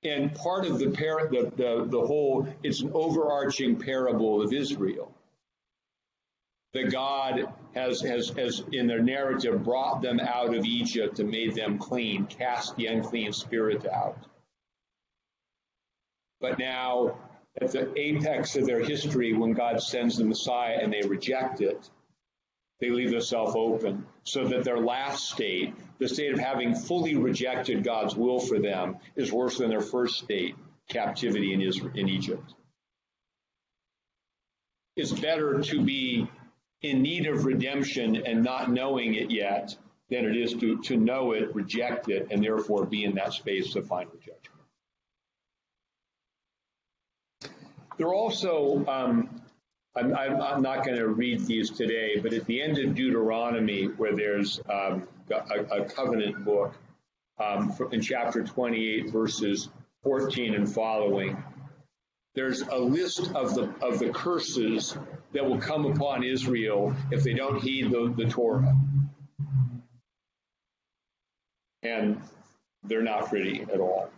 [0.04, 5.14] And part of the, par- the, the, the whole, it's an overarching parable of Israel.
[6.74, 11.54] That God has, has, has, in their narrative, brought them out of Egypt and made
[11.54, 14.26] them clean, cast the unclean spirit out.
[16.40, 17.18] But now,
[17.60, 21.90] at the apex of their history, when God sends the Messiah and they reject it,
[22.80, 27.84] they leave themselves open so that their last state, the state of having fully rejected
[27.84, 30.56] God's will for them, is worse than their first state,
[30.90, 32.56] captivity in, Israel, in Egypt.
[34.96, 36.28] It's better to be
[36.82, 39.76] in need of redemption and not knowing it yet
[40.10, 43.76] than it is to, to know it, reject it, and therefore be in that space
[43.76, 44.38] of final judgment.
[47.98, 49.42] There are also um,
[49.96, 54.16] I'm, I'm, not going to read these today, but at the end of Deuteronomy, where
[54.16, 56.74] there's um, a, a, covenant book
[57.40, 59.70] um, in chapter 28, verses
[60.04, 61.44] 14 and following,
[62.34, 64.98] there's a list of the of the curses
[65.34, 68.76] that will come upon Israel if they don't heed the, the Torah,
[71.84, 72.22] and
[72.84, 74.10] they're not pretty at all.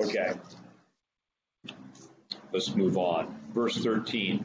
[0.00, 0.32] Okay.
[2.52, 3.36] Let's move on.
[3.54, 4.44] Verse 13.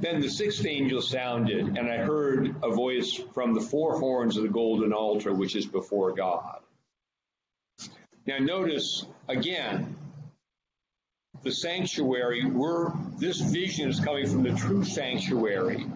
[0.00, 4.42] Then the sixth angel sounded, and I heard a voice from the four horns of
[4.42, 6.60] the golden altar, which is before God.
[8.24, 9.96] Now, notice again,
[11.42, 15.86] the sanctuary, we're, this vision is coming from the true sanctuary,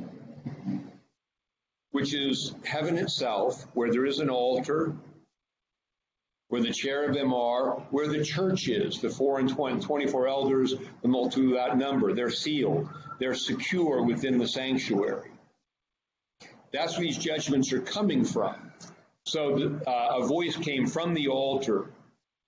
[1.93, 4.97] which is heaven itself, where there is an altar,
[6.49, 11.09] where the cherubim are, where the church is, the four and 20, 24 elders, the
[11.09, 12.13] multitude that number.
[12.13, 12.89] They're sealed.
[13.21, 15.31] They're secure within the sanctuary.
[16.73, 18.73] That's where these judgments are coming from.
[19.25, 21.91] So uh, a voice came from the altar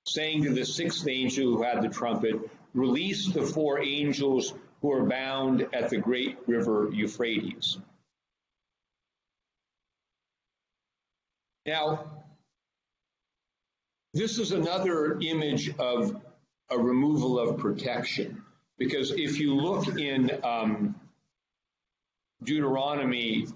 [0.09, 2.37] saying to the sixth angel who had the trumpet,
[2.75, 7.79] Release the four angels who are bound at the great river Euphrates.
[11.67, 12.05] Now,
[14.15, 16.21] this is another image of
[16.71, 18.43] a removal of protection.
[18.79, 20.95] Because if you look in um,
[22.45, 23.49] Deuteronomy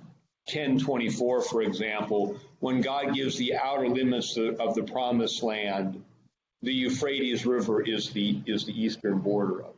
[0.48, 6.01] 10:24, for example, when God gives the outer limits of the promised land,
[6.62, 9.76] the Euphrates River is the is the eastern border of it.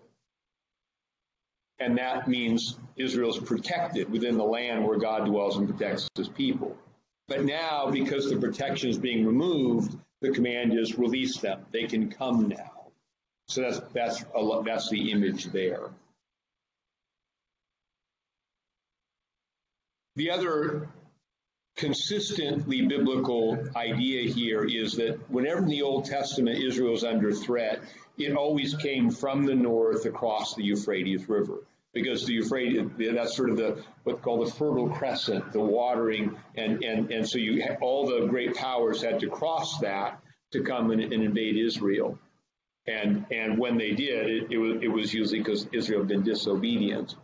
[1.80, 6.28] And that means Israel is protected within the land where God dwells and protects his
[6.28, 6.76] people.
[7.26, 11.64] But now, because the protection is being removed, the command is release them.
[11.72, 12.70] They can come now.
[13.48, 15.90] So that's that's a, that's the image there.
[20.16, 20.88] The other
[21.76, 27.80] consistently biblical idea here is that whenever in the Old Testament Israel is under threat,
[28.16, 33.50] it always came from the north across the Euphrates River because the Euphrates, that's sort
[33.50, 38.06] of the what's called the fertile crescent, the watering, and and and so you all
[38.06, 40.20] the great powers had to cross that
[40.52, 42.18] to come and, and invade Israel,
[42.86, 46.22] and and when they did, it, it was it was usually because Israel had been
[46.22, 47.16] disobedient.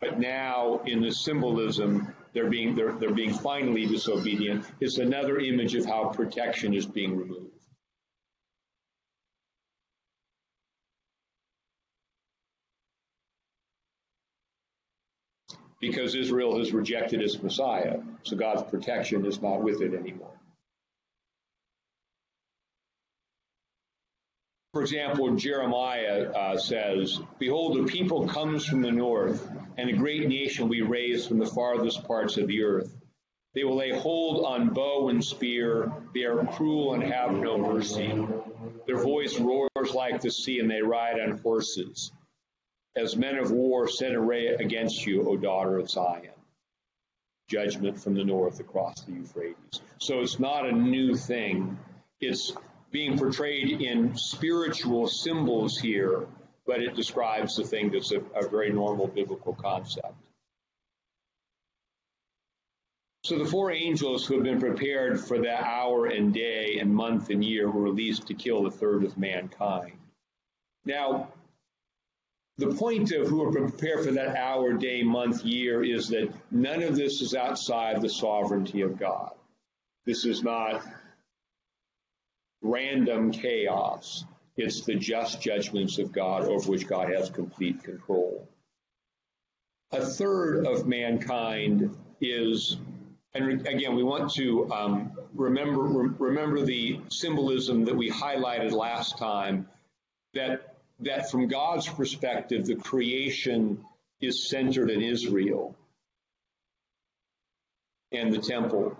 [0.00, 4.64] But now in the symbolism, they're being they're they're being finally disobedient.
[4.78, 7.50] It's another image of how protection is being removed.
[15.80, 18.00] because Israel has rejected its Messiah.
[18.24, 20.37] So God's protection is not with it anymore.
[24.78, 29.44] For example, Jeremiah uh, says, Behold, a people comes from the north,
[29.76, 32.96] and a great nation will be raised from the farthest parts of the earth.
[33.54, 35.92] They will lay hold on bow and spear.
[36.14, 38.24] They are cruel and have no mercy.
[38.86, 42.12] Their voice roars like the sea, and they ride on horses
[42.94, 46.30] as men of war set array against you, O daughter of Zion.
[47.48, 49.80] Judgment from the north across the Euphrates.
[49.98, 51.78] So it's not a new thing.
[52.20, 52.52] It's
[52.90, 56.26] being portrayed in spiritual symbols here,
[56.66, 60.14] but it describes the thing that's a, a very normal biblical concept.
[63.24, 67.28] So the four angels who have been prepared for that hour and day and month
[67.28, 69.98] and year were released to kill a third of mankind.
[70.86, 71.28] Now,
[72.56, 76.82] the point of who are prepared for that hour, day, month, year is that none
[76.82, 79.32] of this is outside the sovereignty of God.
[80.06, 80.82] This is not
[82.62, 84.24] random chaos.
[84.56, 88.48] It's the just judgments of God over which God has complete control.
[89.92, 92.76] A third of mankind is,
[93.34, 99.68] and again, we want to um, remember remember the symbolism that we highlighted last time
[100.34, 103.84] that that from God's perspective, the creation
[104.20, 105.76] is centered in Israel
[108.10, 108.96] and the temple.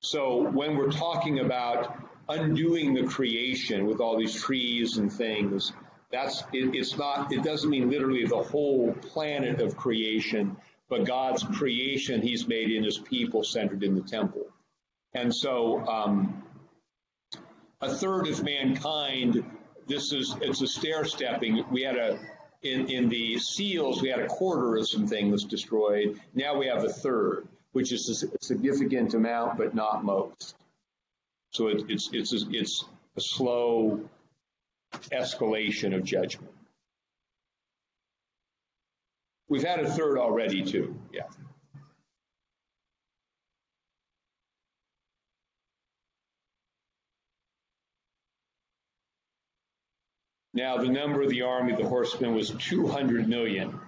[0.00, 5.72] So when we're talking about undoing the creation with all these trees and things,
[6.10, 7.32] that's it, it's not.
[7.32, 10.56] It doesn't mean literally the whole planet of creation,
[10.88, 14.46] but God's creation He's made in His people centered in the temple.
[15.14, 16.42] And so, um,
[17.80, 19.44] a third of mankind
[19.86, 21.64] this is it's a stair stepping.
[21.70, 22.18] We had a
[22.62, 26.20] in in the seals we had a quarter of some things destroyed.
[26.34, 30.56] Now we have a third, which is a significant amount, but not most.
[31.56, 32.84] So it, it's it's it's
[33.16, 34.06] a slow
[35.10, 36.52] escalation of judgment.
[39.48, 40.94] We've had a third already too.
[41.14, 41.22] Yeah.
[50.52, 53.80] Now, the number of the army of the horsemen was 200 million.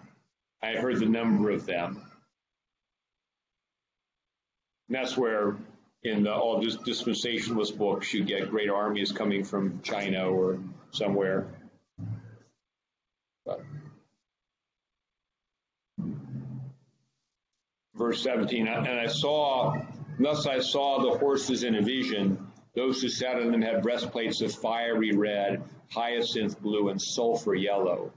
[0.63, 2.01] I heard the number of them.
[4.89, 5.57] And that's where,
[6.03, 10.61] in the, uh, all this dispensationalist books, you get great armies coming from China or
[10.91, 11.49] somewhere.
[13.45, 13.61] But.
[17.95, 19.77] Verse 17, and I saw,
[20.21, 22.47] thus I saw the horses in a vision.
[22.77, 28.13] Those who sat on them had breastplates of fiery red hyacinth blue, and sulfur yellow.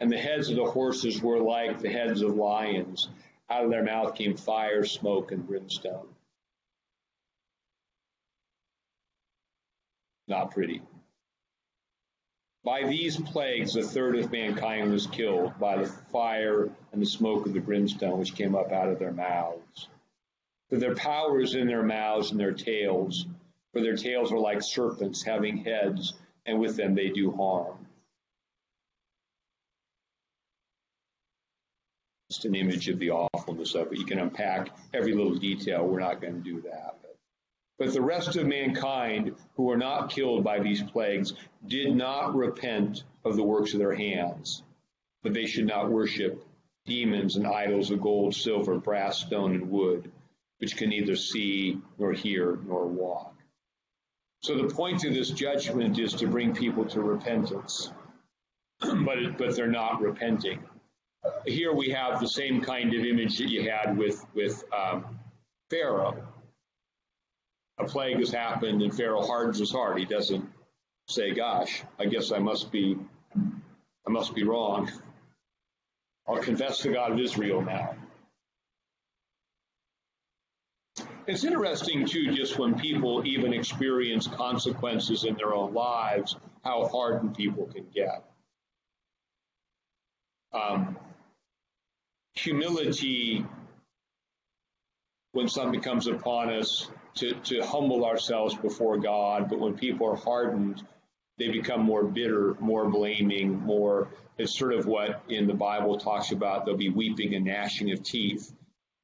[0.00, 3.08] And the heads of the horses were like the heads of lions.
[3.50, 6.06] Out of their mouth came fire, smoke, and brimstone.
[10.28, 10.82] Not pretty.
[12.62, 17.46] By these plagues, a third of mankind was killed by the fire and the smoke
[17.46, 19.88] of the brimstone which came up out of their mouths.
[20.68, 23.24] For their power is in their mouths and their tails,
[23.72, 26.12] for their tails are like serpents having heads
[26.44, 27.86] and with them they do harm.
[32.30, 33.98] Just an image of the awfulness of it.
[33.98, 35.86] You can unpack every little detail.
[35.86, 36.98] We're not going to do that.
[37.78, 41.32] But, the rest of mankind who were not killed by these plagues
[41.66, 44.64] did not repent of the works of their hands,
[45.22, 46.44] but they should not worship
[46.86, 50.10] demons and idols of gold, silver, brass, stone, and wood,
[50.58, 53.34] which can neither see nor hear nor walk.
[54.42, 57.92] So the point of this judgment is to bring people to repentance,
[58.80, 60.62] but but they're not repenting.
[61.44, 65.18] Here we have the same kind of image that you had with with um,
[65.70, 66.26] Pharaoh.
[67.78, 69.98] A plague has happened, and Pharaoh hardens his heart.
[69.98, 70.50] He doesn't
[71.06, 72.98] say, "Gosh, I guess I must be,
[73.34, 74.90] I must be wrong.
[76.26, 77.96] I'll confess to God of Israel now."
[81.28, 87.36] It's interesting too, just when people even experience consequences in their own lives, how hardened
[87.36, 88.24] people can get.
[90.52, 90.98] Um,
[92.34, 93.44] humility,
[95.32, 100.16] when something comes upon us, to, to humble ourselves before God, but when people are
[100.16, 100.82] hardened,
[101.38, 104.08] they become more bitter, more blaming, more.
[104.38, 108.02] It's sort of what in the Bible talks about they'll be weeping and gnashing of
[108.02, 108.52] teeth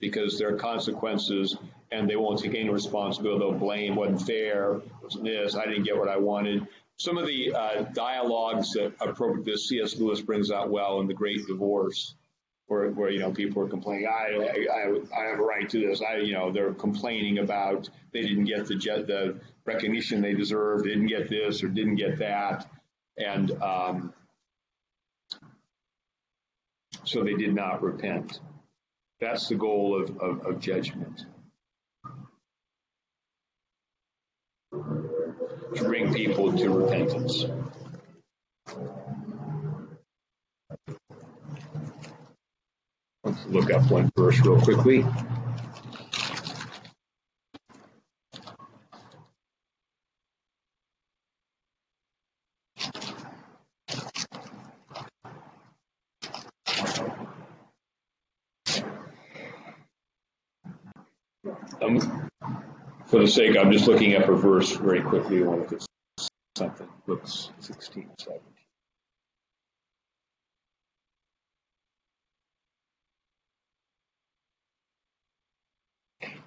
[0.00, 1.56] because there are consequences
[1.90, 3.40] and they won't take any responsibility.
[3.40, 6.66] They'll blame, wasn't fair, wasn't this, I didn't get what I wanted.
[6.96, 9.96] Some of the uh, dialogues that appropriate C.S.
[9.96, 12.14] Lewis brings out well in The Great Divorce,
[12.66, 16.00] where, where you know people are complaining, I, I, I have a right to this.
[16.00, 21.06] I, you know, they're complaining about they didn't get the the recognition they deserved, didn't
[21.06, 22.66] get this or didn't get that,
[23.16, 24.14] and um,
[27.04, 28.40] so they did not repent.
[29.20, 31.24] That's the goal of, of, of judgment.
[34.72, 37.44] To bring people to repentance.
[43.48, 45.04] Look up one verse real quickly.
[61.82, 62.30] Um,
[63.06, 65.42] for the sake, I'm just looking up a verse very quickly.
[65.42, 65.78] I want to
[66.56, 66.88] something.
[67.06, 68.53] Luke's 16, 17.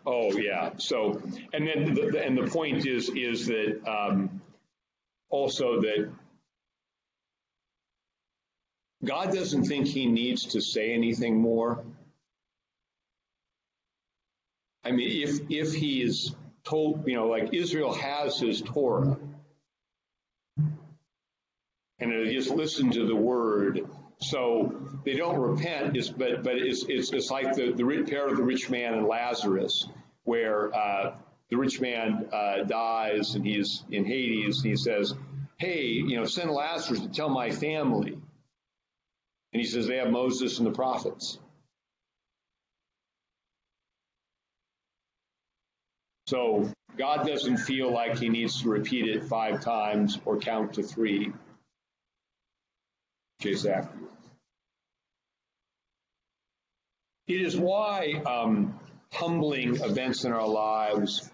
[0.10, 0.72] Oh, yeah.
[0.78, 4.41] So, and then, the, and the point is, is that um,
[5.30, 6.10] also that
[9.03, 11.84] God doesn't think he needs to say anything more.
[14.86, 16.34] I mean, if if he is
[16.64, 19.18] told, you know, like Israel has his Torah,
[21.99, 23.82] and they just listen to the word,
[24.20, 25.97] so they don't repent.
[25.97, 29.05] Is but but it's it's, it's like the the pair of the rich man and
[29.05, 29.88] Lazarus,
[30.28, 31.15] where uh,
[31.49, 35.13] the rich man uh, dies and he's in Hades, and he says,
[35.57, 40.57] "Hey, you know, send Lazarus to tell my family." And he says, "They have Moses
[40.57, 41.39] and the prophets."
[46.28, 50.84] So God doesn't feel like he needs to repeat it five times or count to
[50.84, 51.32] three.
[53.41, 53.97] Chase after.
[57.28, 58.78] It is why um,
[59.12, 61.30] humbling events in our lives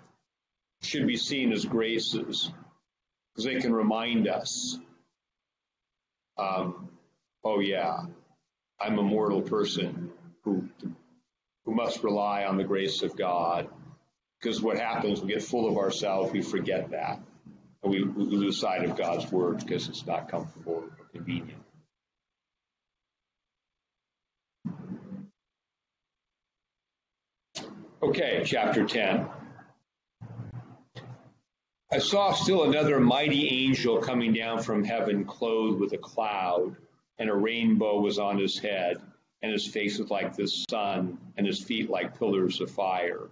[0.81, 2.51] should be seen as graces,
[3.31, 4.77] because they can remind us,
[6.37, 6.89] um,
[7.43, 7.97] oh yeah,
[8.79, 10.11] I'm a mortal person
[10.43, 10.69] who
[11.65, 13.69] who must rely on the grace of God
[14.43, 17.21] because what happens, we get full of ourselves, we forget that.
[17.81, 21.62] And we, we lose sight of God's word because it's not comfortable or convenient.
[28.03, 29.27] Okay, chapter 10.
[31.91, 36.75] I saw still another mighty angel coming down from heaven, clothed with a cloud,
[37.17, 38.97] and a rainbow was on his head,
[39.41, 43.29] and his face was like the sun, and his feet like pillars of fire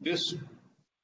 [0.00, 0.34] this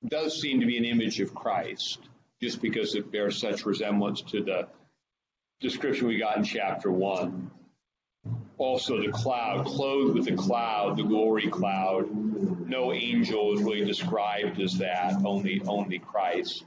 [0.06, 1.98] does seem to be an image of Christ,
[2.40, 4.68] just because it bears such resemblance to the
[5.60, 7.50] description we got in chapter one.
[8.56, 12.08] Also, the cloud, clothed with the cloud, the glory cloud.
[12.68, 16.64] No angel is really described as that, only only Christ.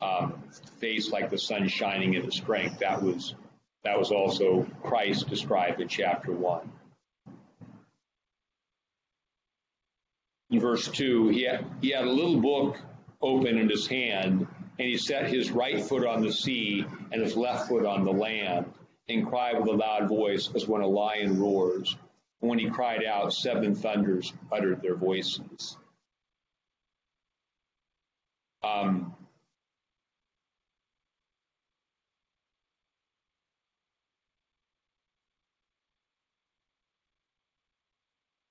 [0.00, 0.42] Um,
[0.80, 2.78] face like the sun shining in his strength.
[2.78, 3.34] That was
[3.84, 6.70] that was also Christ described in chapter one.
[10.54, 12.78] in verse 2, he had, he had a little book
[13.20, 14.46] open in his hand,
[14.78, 18.12] and he set his right foot on the sea and his left foot on the
[18.12, 18.66] land,
[19.08, 21.96] and cried with a loud voice as when a lion roars.
[22.40, 25.76] And when he cried out, seven thunders uttered their voices.
[28.62, 29.14] Um,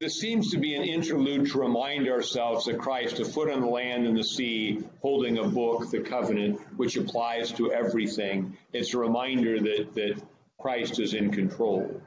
[0.04, 3.68] This seems to be an interlude to remind ourselves that Christ, a foot on the
[3.68, 8.58] land and the sea, holding a book, the covenant, which applies to everything.
[8.74, 10.22] It's a reminder that, that
[10.64, 12.02] Christ is in control.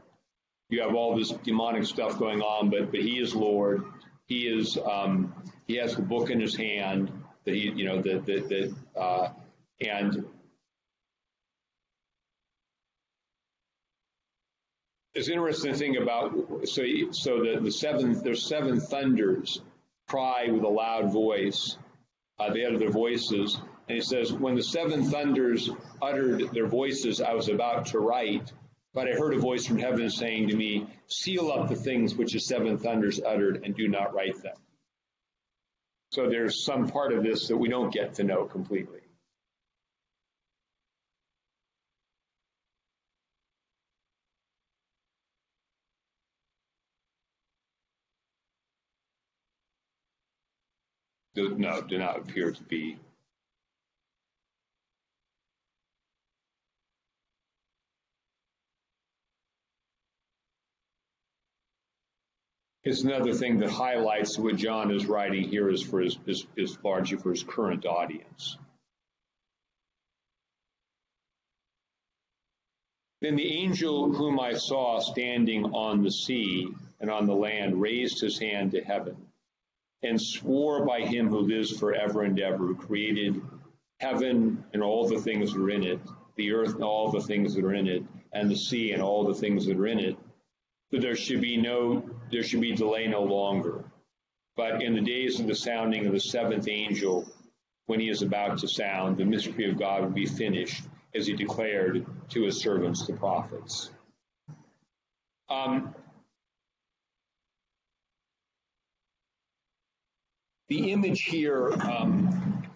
[0.71, 3.85] You have all this demonic stuff going on, but but He is Lord.
[4.29, 5.35] He is um,
[5.67, 7.13] He has the book in His hand
[7.45, 9.29] that He you know that that, that uh,
[9.83, 10.25] and
[15.15, 19.61] it's interesting thing about so so the the seven there's seven thunders
[20.09, 21.77] cry with a loud voice.
[22.39, 23.59] Uh, they utter their voices,
[23.89, 25.71] and he says, "When the seven thunders
[26.03, 28.53] uttered their voices, I was about to write,
[28.93, 32.33] but I heard a voice from heaven saying to me, Seal up the things which
[32.33, 34.57] the seven thunders uttered, and do not write them."
[36.11, 39.01] So there's some part of this that we don't get to know completely.
[51.37, 52.99] no, do not appear to be.
[62.87, 66.79] It's another thing that highlights what John is writing here is for his, is, is
[66.85, 68.59] largely for his current audience.
[73.21, 76.69] Then the angel whom I saw standing on the sea
[77.01, 79.17] and on the land raised his hand to heaven
[80.05, 83.43] and swore by him who lives forever and ever, who created
[83.99, 85.99] heaven and all the things that are in it,
[86.37, 89.25] the earth and all the things that are in it, and the sea and all
[89.25, 90.17] the things that are in it,
[90.91, 93.85] there should be no there should be delay no longer.
[94.57, 97.29] But in the days of the sounding of the seventh angel,
[97.87, 100.85] when he is about to sound, the mystery of God will be finished,
[101.15, 103.91] as he declared to his servants, the prophets.
[105.51, 105.95] Um,
[110.69, 112.67] The image here um,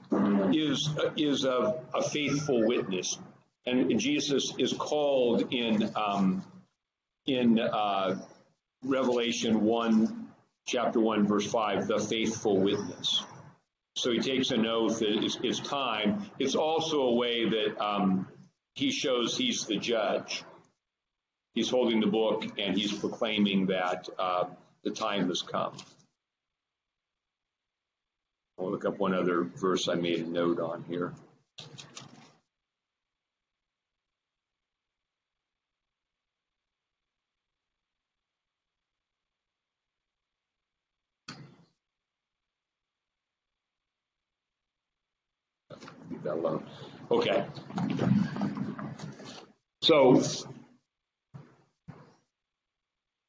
[0.54, 3.18] is is a, a, faithful witness,
[3.66, 6.44] and Jesus is called in um,
[7.26, 8.20] in uh,
[8.84, 10.28] Revelation one
[10.66, 13.24] chapter 1, verse 5, the faithful witness.
[13.96, 16.30] So he takes an oath that it's, it's time.
[16.38, 18.28] It's also a way that um,
[18.74, 20.44] he shows he's the judge.
[21.54, 24.44] He's holding the book and he's proclaiming that uh,
[24.84, 25.76] the time has come.
[28.58, 31.12] I'll look up one other verse I made a note on here.
[46.10, 46.66] Leave that alone.
[47.10, 47.46] Okay.
[49.82, 50.22] So,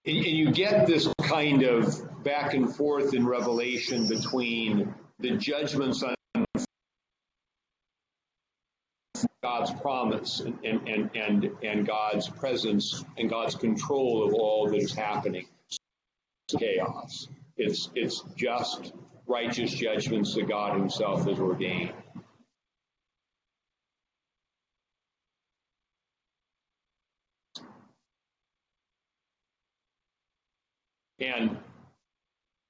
[0.06, 6.16] and you get this kind of back and forth in Revelation between the judgments on
[9.44, 14.94] God's promise and, and, and, and God's presence and God's control of all that is
[14.94, 15.48] happening.
[15.68, 17.28] It's chaos.
[17.58, 18.94] It's, it's just
[19.28, 21.94] righteous judgments that God himself has ordained.
[31.22, 31.57] And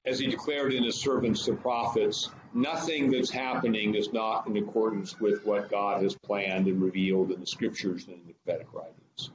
[0.06, 5.20] as he declared in his servants, the prophets, nothing that's happening is not in accordance
[5.20, 9.32] with what God has planned and revealed in the scriptures and in the prophetic writings.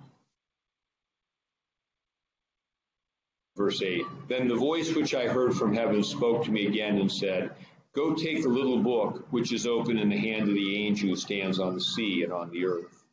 [3.56, 7.10] Verse 8 Then the voice which I heard from heaven spoke to me again and
[7.10, 7.52] said,
[7.94, 11.16] Go take the little book which is open in the hand of the angel who
[11.16, 13.04] stands on the sea and on the earth.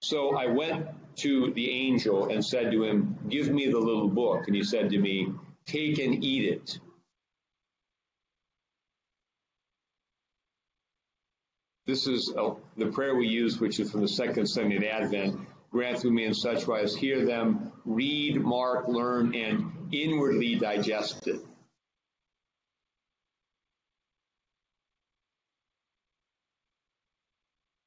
[0.00, 0.88] So I went
[1.18, 4.46] to the angel and said to him, Give me the little book.
[4.46, 5.32] And he said to me,
[5.66, 6.78] Take and eat it.
[11.86, 15.40] This is uh, the prayer we use, which is from the second Sunday of Advent.
[15.70, 21.40] Grant through me in such wise, hear them, read, mark, learn, and inwardly digest it.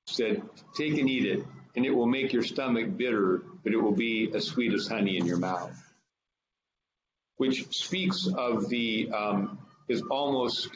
[0.08, 0.42] Said,
[0.76, 1.46] take and eat it
[1.76, 5.18] and it will make your stomach bitter, but it will be as sweet as honey
[5.18, 5.72] in your mouth.
[7.38, 10.70] Which speaks of the, um, is almost,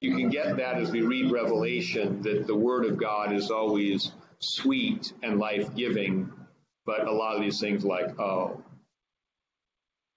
[0.00, 4.10] you can get that as we read Revelation, that the Word of God is always
[4.40, 6.32] sweet and life giving,
[6.86, 8.62] but a lot of these things like, oh,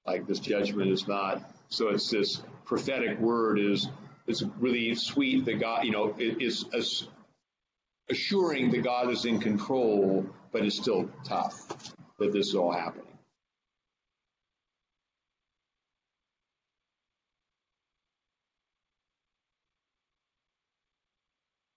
[0.05, 1.43] like this judgment is not.
[1.69, 3.87] So it's this prophetic word is
[4.25, 7.07] is really sweet that God, you know, is, is
[8.13, 13.07] assuring that God is in control, but it's still tough that this is all happening.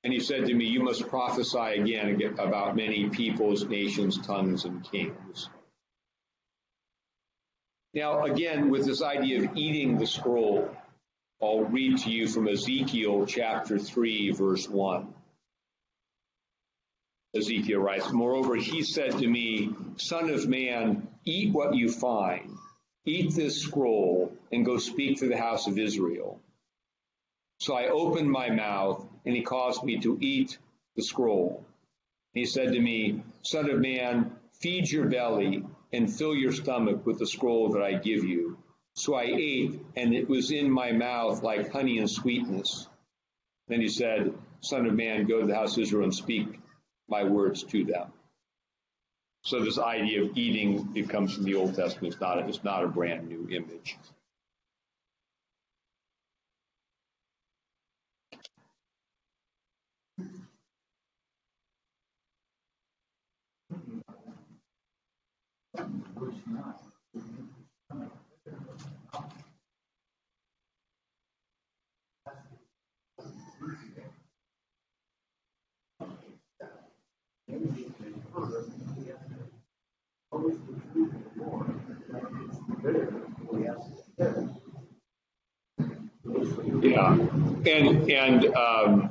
[0.05, 4.85] And he said to me, You must prophesy again about many peoples, nations, tongues, and
[4.85, 5.49] kings.
[7.93, 10.71] Now, again, with this idea of eating the scroll,
[11.43, 15.16] I'll read to you from Ezekiel chapter 3, verse 1.
[17.37, 22.57] Ezekiel writes, Moreover, he said to me, Son of man, eat what you find,
[23.05, 26.41] eat this scroll, and go speak to the house of Israel.
[27.59, 30.59] So I opened my mouth, and he caused me to eat
[30.95, 31.65] the scroll.
[32.33, 37.19] he said to me, Son of man, feed your belly and fill your stomach with
[37.19, 38.59] the scroll that I give you.
[38.95, 42.89] So I ate, and it was in my mouth like honey and sweetness.
[43.69, 46.61] Then he said, Son of man, go to the house of Israel and speak
[47.09, 48.13] my words to them.
[49.45, 52.15] So this idea of eating, it comes from the Old Testament.
[52.15, 53.97] It's not a, it's not a brand new image.
[86.97, 89.11] Yeah, and and um,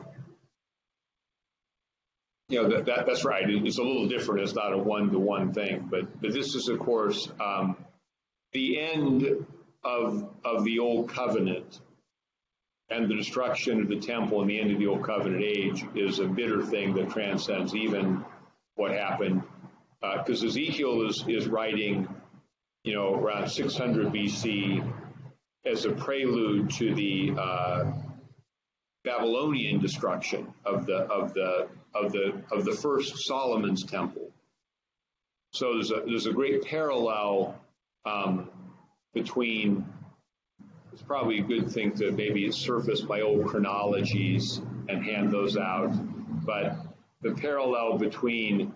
[2.49, 3.43] you know that, that that's right.
[3.47, 4.41] It's a little different.
[4.41, 7.77] It's not a one-to-one thing, but but this is of course um,
[8.53, 9.45] the end
[9.83, 11.79] of of the old covenant
[12.89, 16.19] and the destruction of the temple and the end of the old covenant age is
[16.19, 18.23] a bitter thing that transcends even
[18.75, 19.43] what happened
[20.01, 22.07] because uh, Ezekiel is is writing,
[22.83, 24.83] you know, around 600 BC
[25.65, 27.91] as a prelude to the uh,
[29.03, 34.31] Babylonian destruction of the of the of the of the first Solomon's temple.
[35.53, 37.59] So there's a there's a great parallel
[38.05, 38.49] um,
[39.13, 39.85] between.
[40.91, 45.91] It's probably a good thing to maybe surface my old chronologies and hand those out,
[46.45, 46.77] but
[47.21, 48.71] the parallel between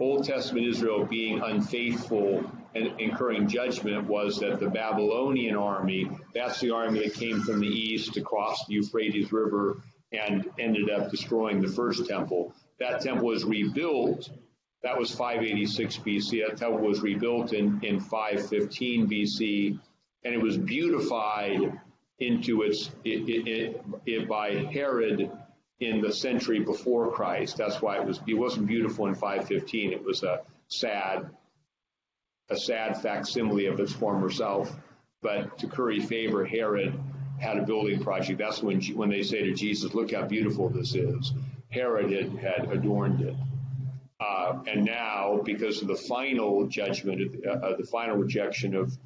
[0.00, 7.00] Old Testament Israel being unfaithful incurring judgment was that the Babylonian army, that's the army
[7.00, 12.06] that came from the east across the Euphrates River and ended up destroying the first
[12.06, 12.54] temple.
[12.78, 14.30] That temple was rebuilt.
[14.82, 16.46] That was 586 BC.
[16.46, 19.78] That temple was rebuilt in, in 515 BC,
[20.24, 21.78] and it was beautified
[22.18, 25.30] into its it, it, it, it by Herod
[25.80, 27.56] in the century before Christ.
[27.56, 29.92] That's why it was it wasn't beautiful in 515.
[29.92, 31.30] It was a sad
[32.52, 34.74] a sad facsimile of its former self.
[35.22, 36.98] But to curry favor, Herod
[37.40, 38.38] had a building project.
[38.38, 41.32] That's when when they say to Jesus, "Look how beautiful this is."
[41.70, 43.34] Herod had, had adorned it.
[44.20, 48.96] Uh, and now, because of the final judgment, uh, the final rejection of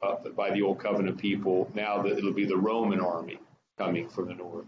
[0.00, 3.38] uh, by the old covenant people, now it'll be the Roman army
[3.76, 4.66] coming from the north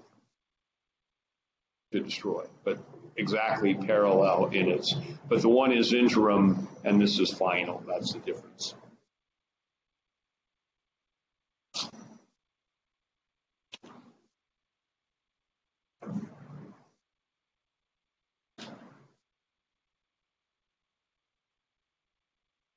[1.92, 2.78] to destroy, but
[3.16, 4.94] exactly parallel in its.
[5.28, 7.82] But the one is interim and this is final.
[7.86, 8.74] That's the difference.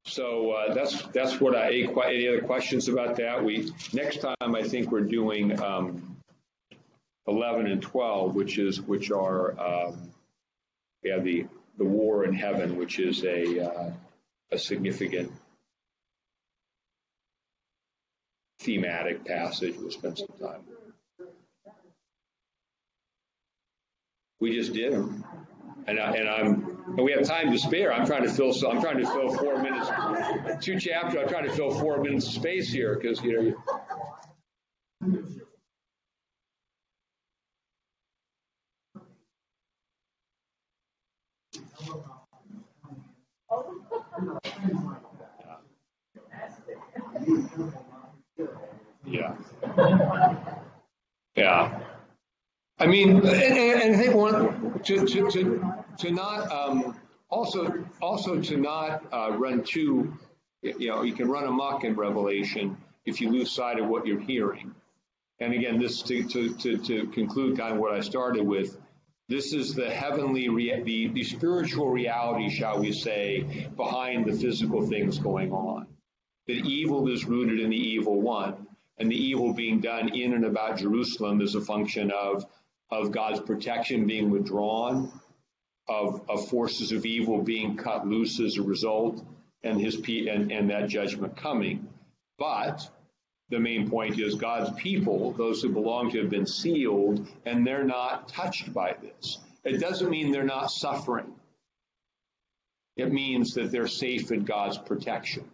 [0.05, 3.43] So uh, that's that's what I any other questions about that.
[3.43, 6.12] We next time I think we're doing um,
[7.27, 10.11] 11 and 12, which is which are um,
[11.05, 11.45] have the
[11.77, 13.91] the war in heaven, which is a uh,
[14.51, 15.31] a significant
[18.59, 19.75] thematic passage.
[19.77, 20.61] We'll spend some time.
[24.39, 24.93] We just did
[25.87, 27.93] and I, and I'm and we have time to spare.
[27.93, 28.53] I'm trying to fill.
[28.53, 29.89] So I'm trying to fill four minutes,
[30.63, 31.19] two chapters.
[31.21, 33.55] I'm trying to fill four minutes of space here because you
[35.01, 35.23] know.
[49.05, 49.35] Yeah.
[51.35, 51.79] Yeah.
[52.79, 58.41] I mean, and, and I think one to to to, to not um, also also
[58.41, 60.13] to not uh, run too,
[60.61, 64.19] you know, you can run amok in Revelation if you lose sight of what you're
[64.19, 64.73] hearing.
[65.39, 68.77] And again, this to to to, to conclude kind of what I started with.
[69.29, 74.85] This is the heavenly, rea- the, the spiritual reality, shall we say, behind the physical
[74.85, 75.87] things going on.
[76.47, 78.67] That evil is rooted in the evil one,
[78.97, 82.45] and the evil being done in and about Jerusalem is a function of,
[82.91, 85.11] of God's protection being withdrawn,
[85.87, 89.23] of, of forces of evil being cut loose as a result,
[89.63, 91.87] and his and, and that judgment coming.
[92.37, 92.89] But
[93.53, 97.85] the main point is God's people, those who belong to have been sealed, and they're
[97.85, 99.37] not touched by this.
[99.63, 101.33] It doesn't mean they're not suffering.
[102.97, 105.45] It means that they're safe in God's protection.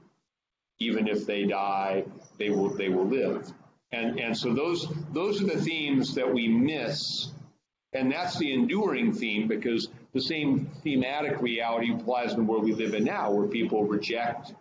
[0.79, 2.05] Even if they die,
[2.37, 3.51] they will they will live.
[3.91, 7.31] And and so those those are the themes that we miss.
[7.91, 12.73] And that's the enduring theme because the same thematic reality applies in the world we
[12.73, 14.53] live in now, where people reject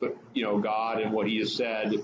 [0.00, 1.94] but you know God and what he has said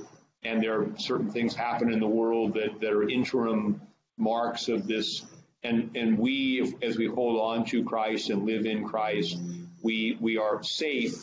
[0.45, 3.81] and there are certain things happen in the world that, that are interim
[4.19, 5.25] marks of this.
[5.63, 9.39] And, and we, as we hold on to Christ and live in Christ,
[9.83, 11.15] we, we are safe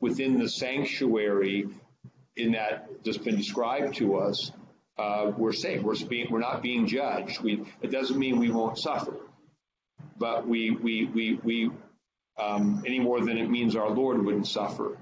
[0.00, 1.68] within the sanctuary
[2.36, 4.52] in that that's been described to us.
[4.98, 5.82] Uh, we're safe.
[5.82, 7.40] We're, being, we're not being judged.
[7.40, 9.16] We, it doesn't mean we won't suffer,
[10.18, 11.70] but we, we, we, we
[12.38, 14.96] um, any more than it means our Lord wouldn't suffer.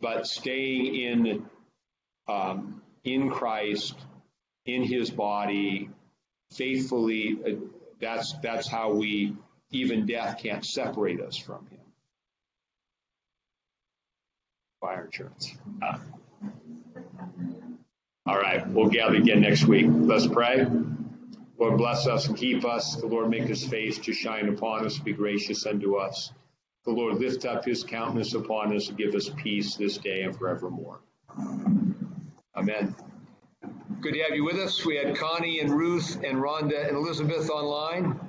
[0.00, 1.46] But staying in
[2.28, 3.94] um, in Christ,
[4.66, 5.90] in his body,
[6.52, 7.38] faithfully.
[7.44, 7.50] Uh,
[8.00, 9.36] that's, that's how we,
[9.70, 11.78] even death can't separate us from him.
[14.80, 15.52] Fire insurance.
[15.80, 15.98] Uh,
[18.26, 19.86] all right, we'll gather again next week.
[19.88, 20.66] Let's pray.
[21.58, 22.96] Lord, bless us and keep us.
[22.96, 26.32] The Lord make his face to shine upon us, be gracious unto us.
[26.84, 30.36] The Lord lift up his countenance upon us and give us peace this day and
[30.36, 31.00] forevermore.
[32.62, 32.94] Amen.
[34.00, 34.86] Good to have you with us.
[34.86, 38.20] We had Connie and Ruth and Rhonda and Elizabeth online.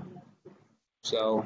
[1.04, 1.46] So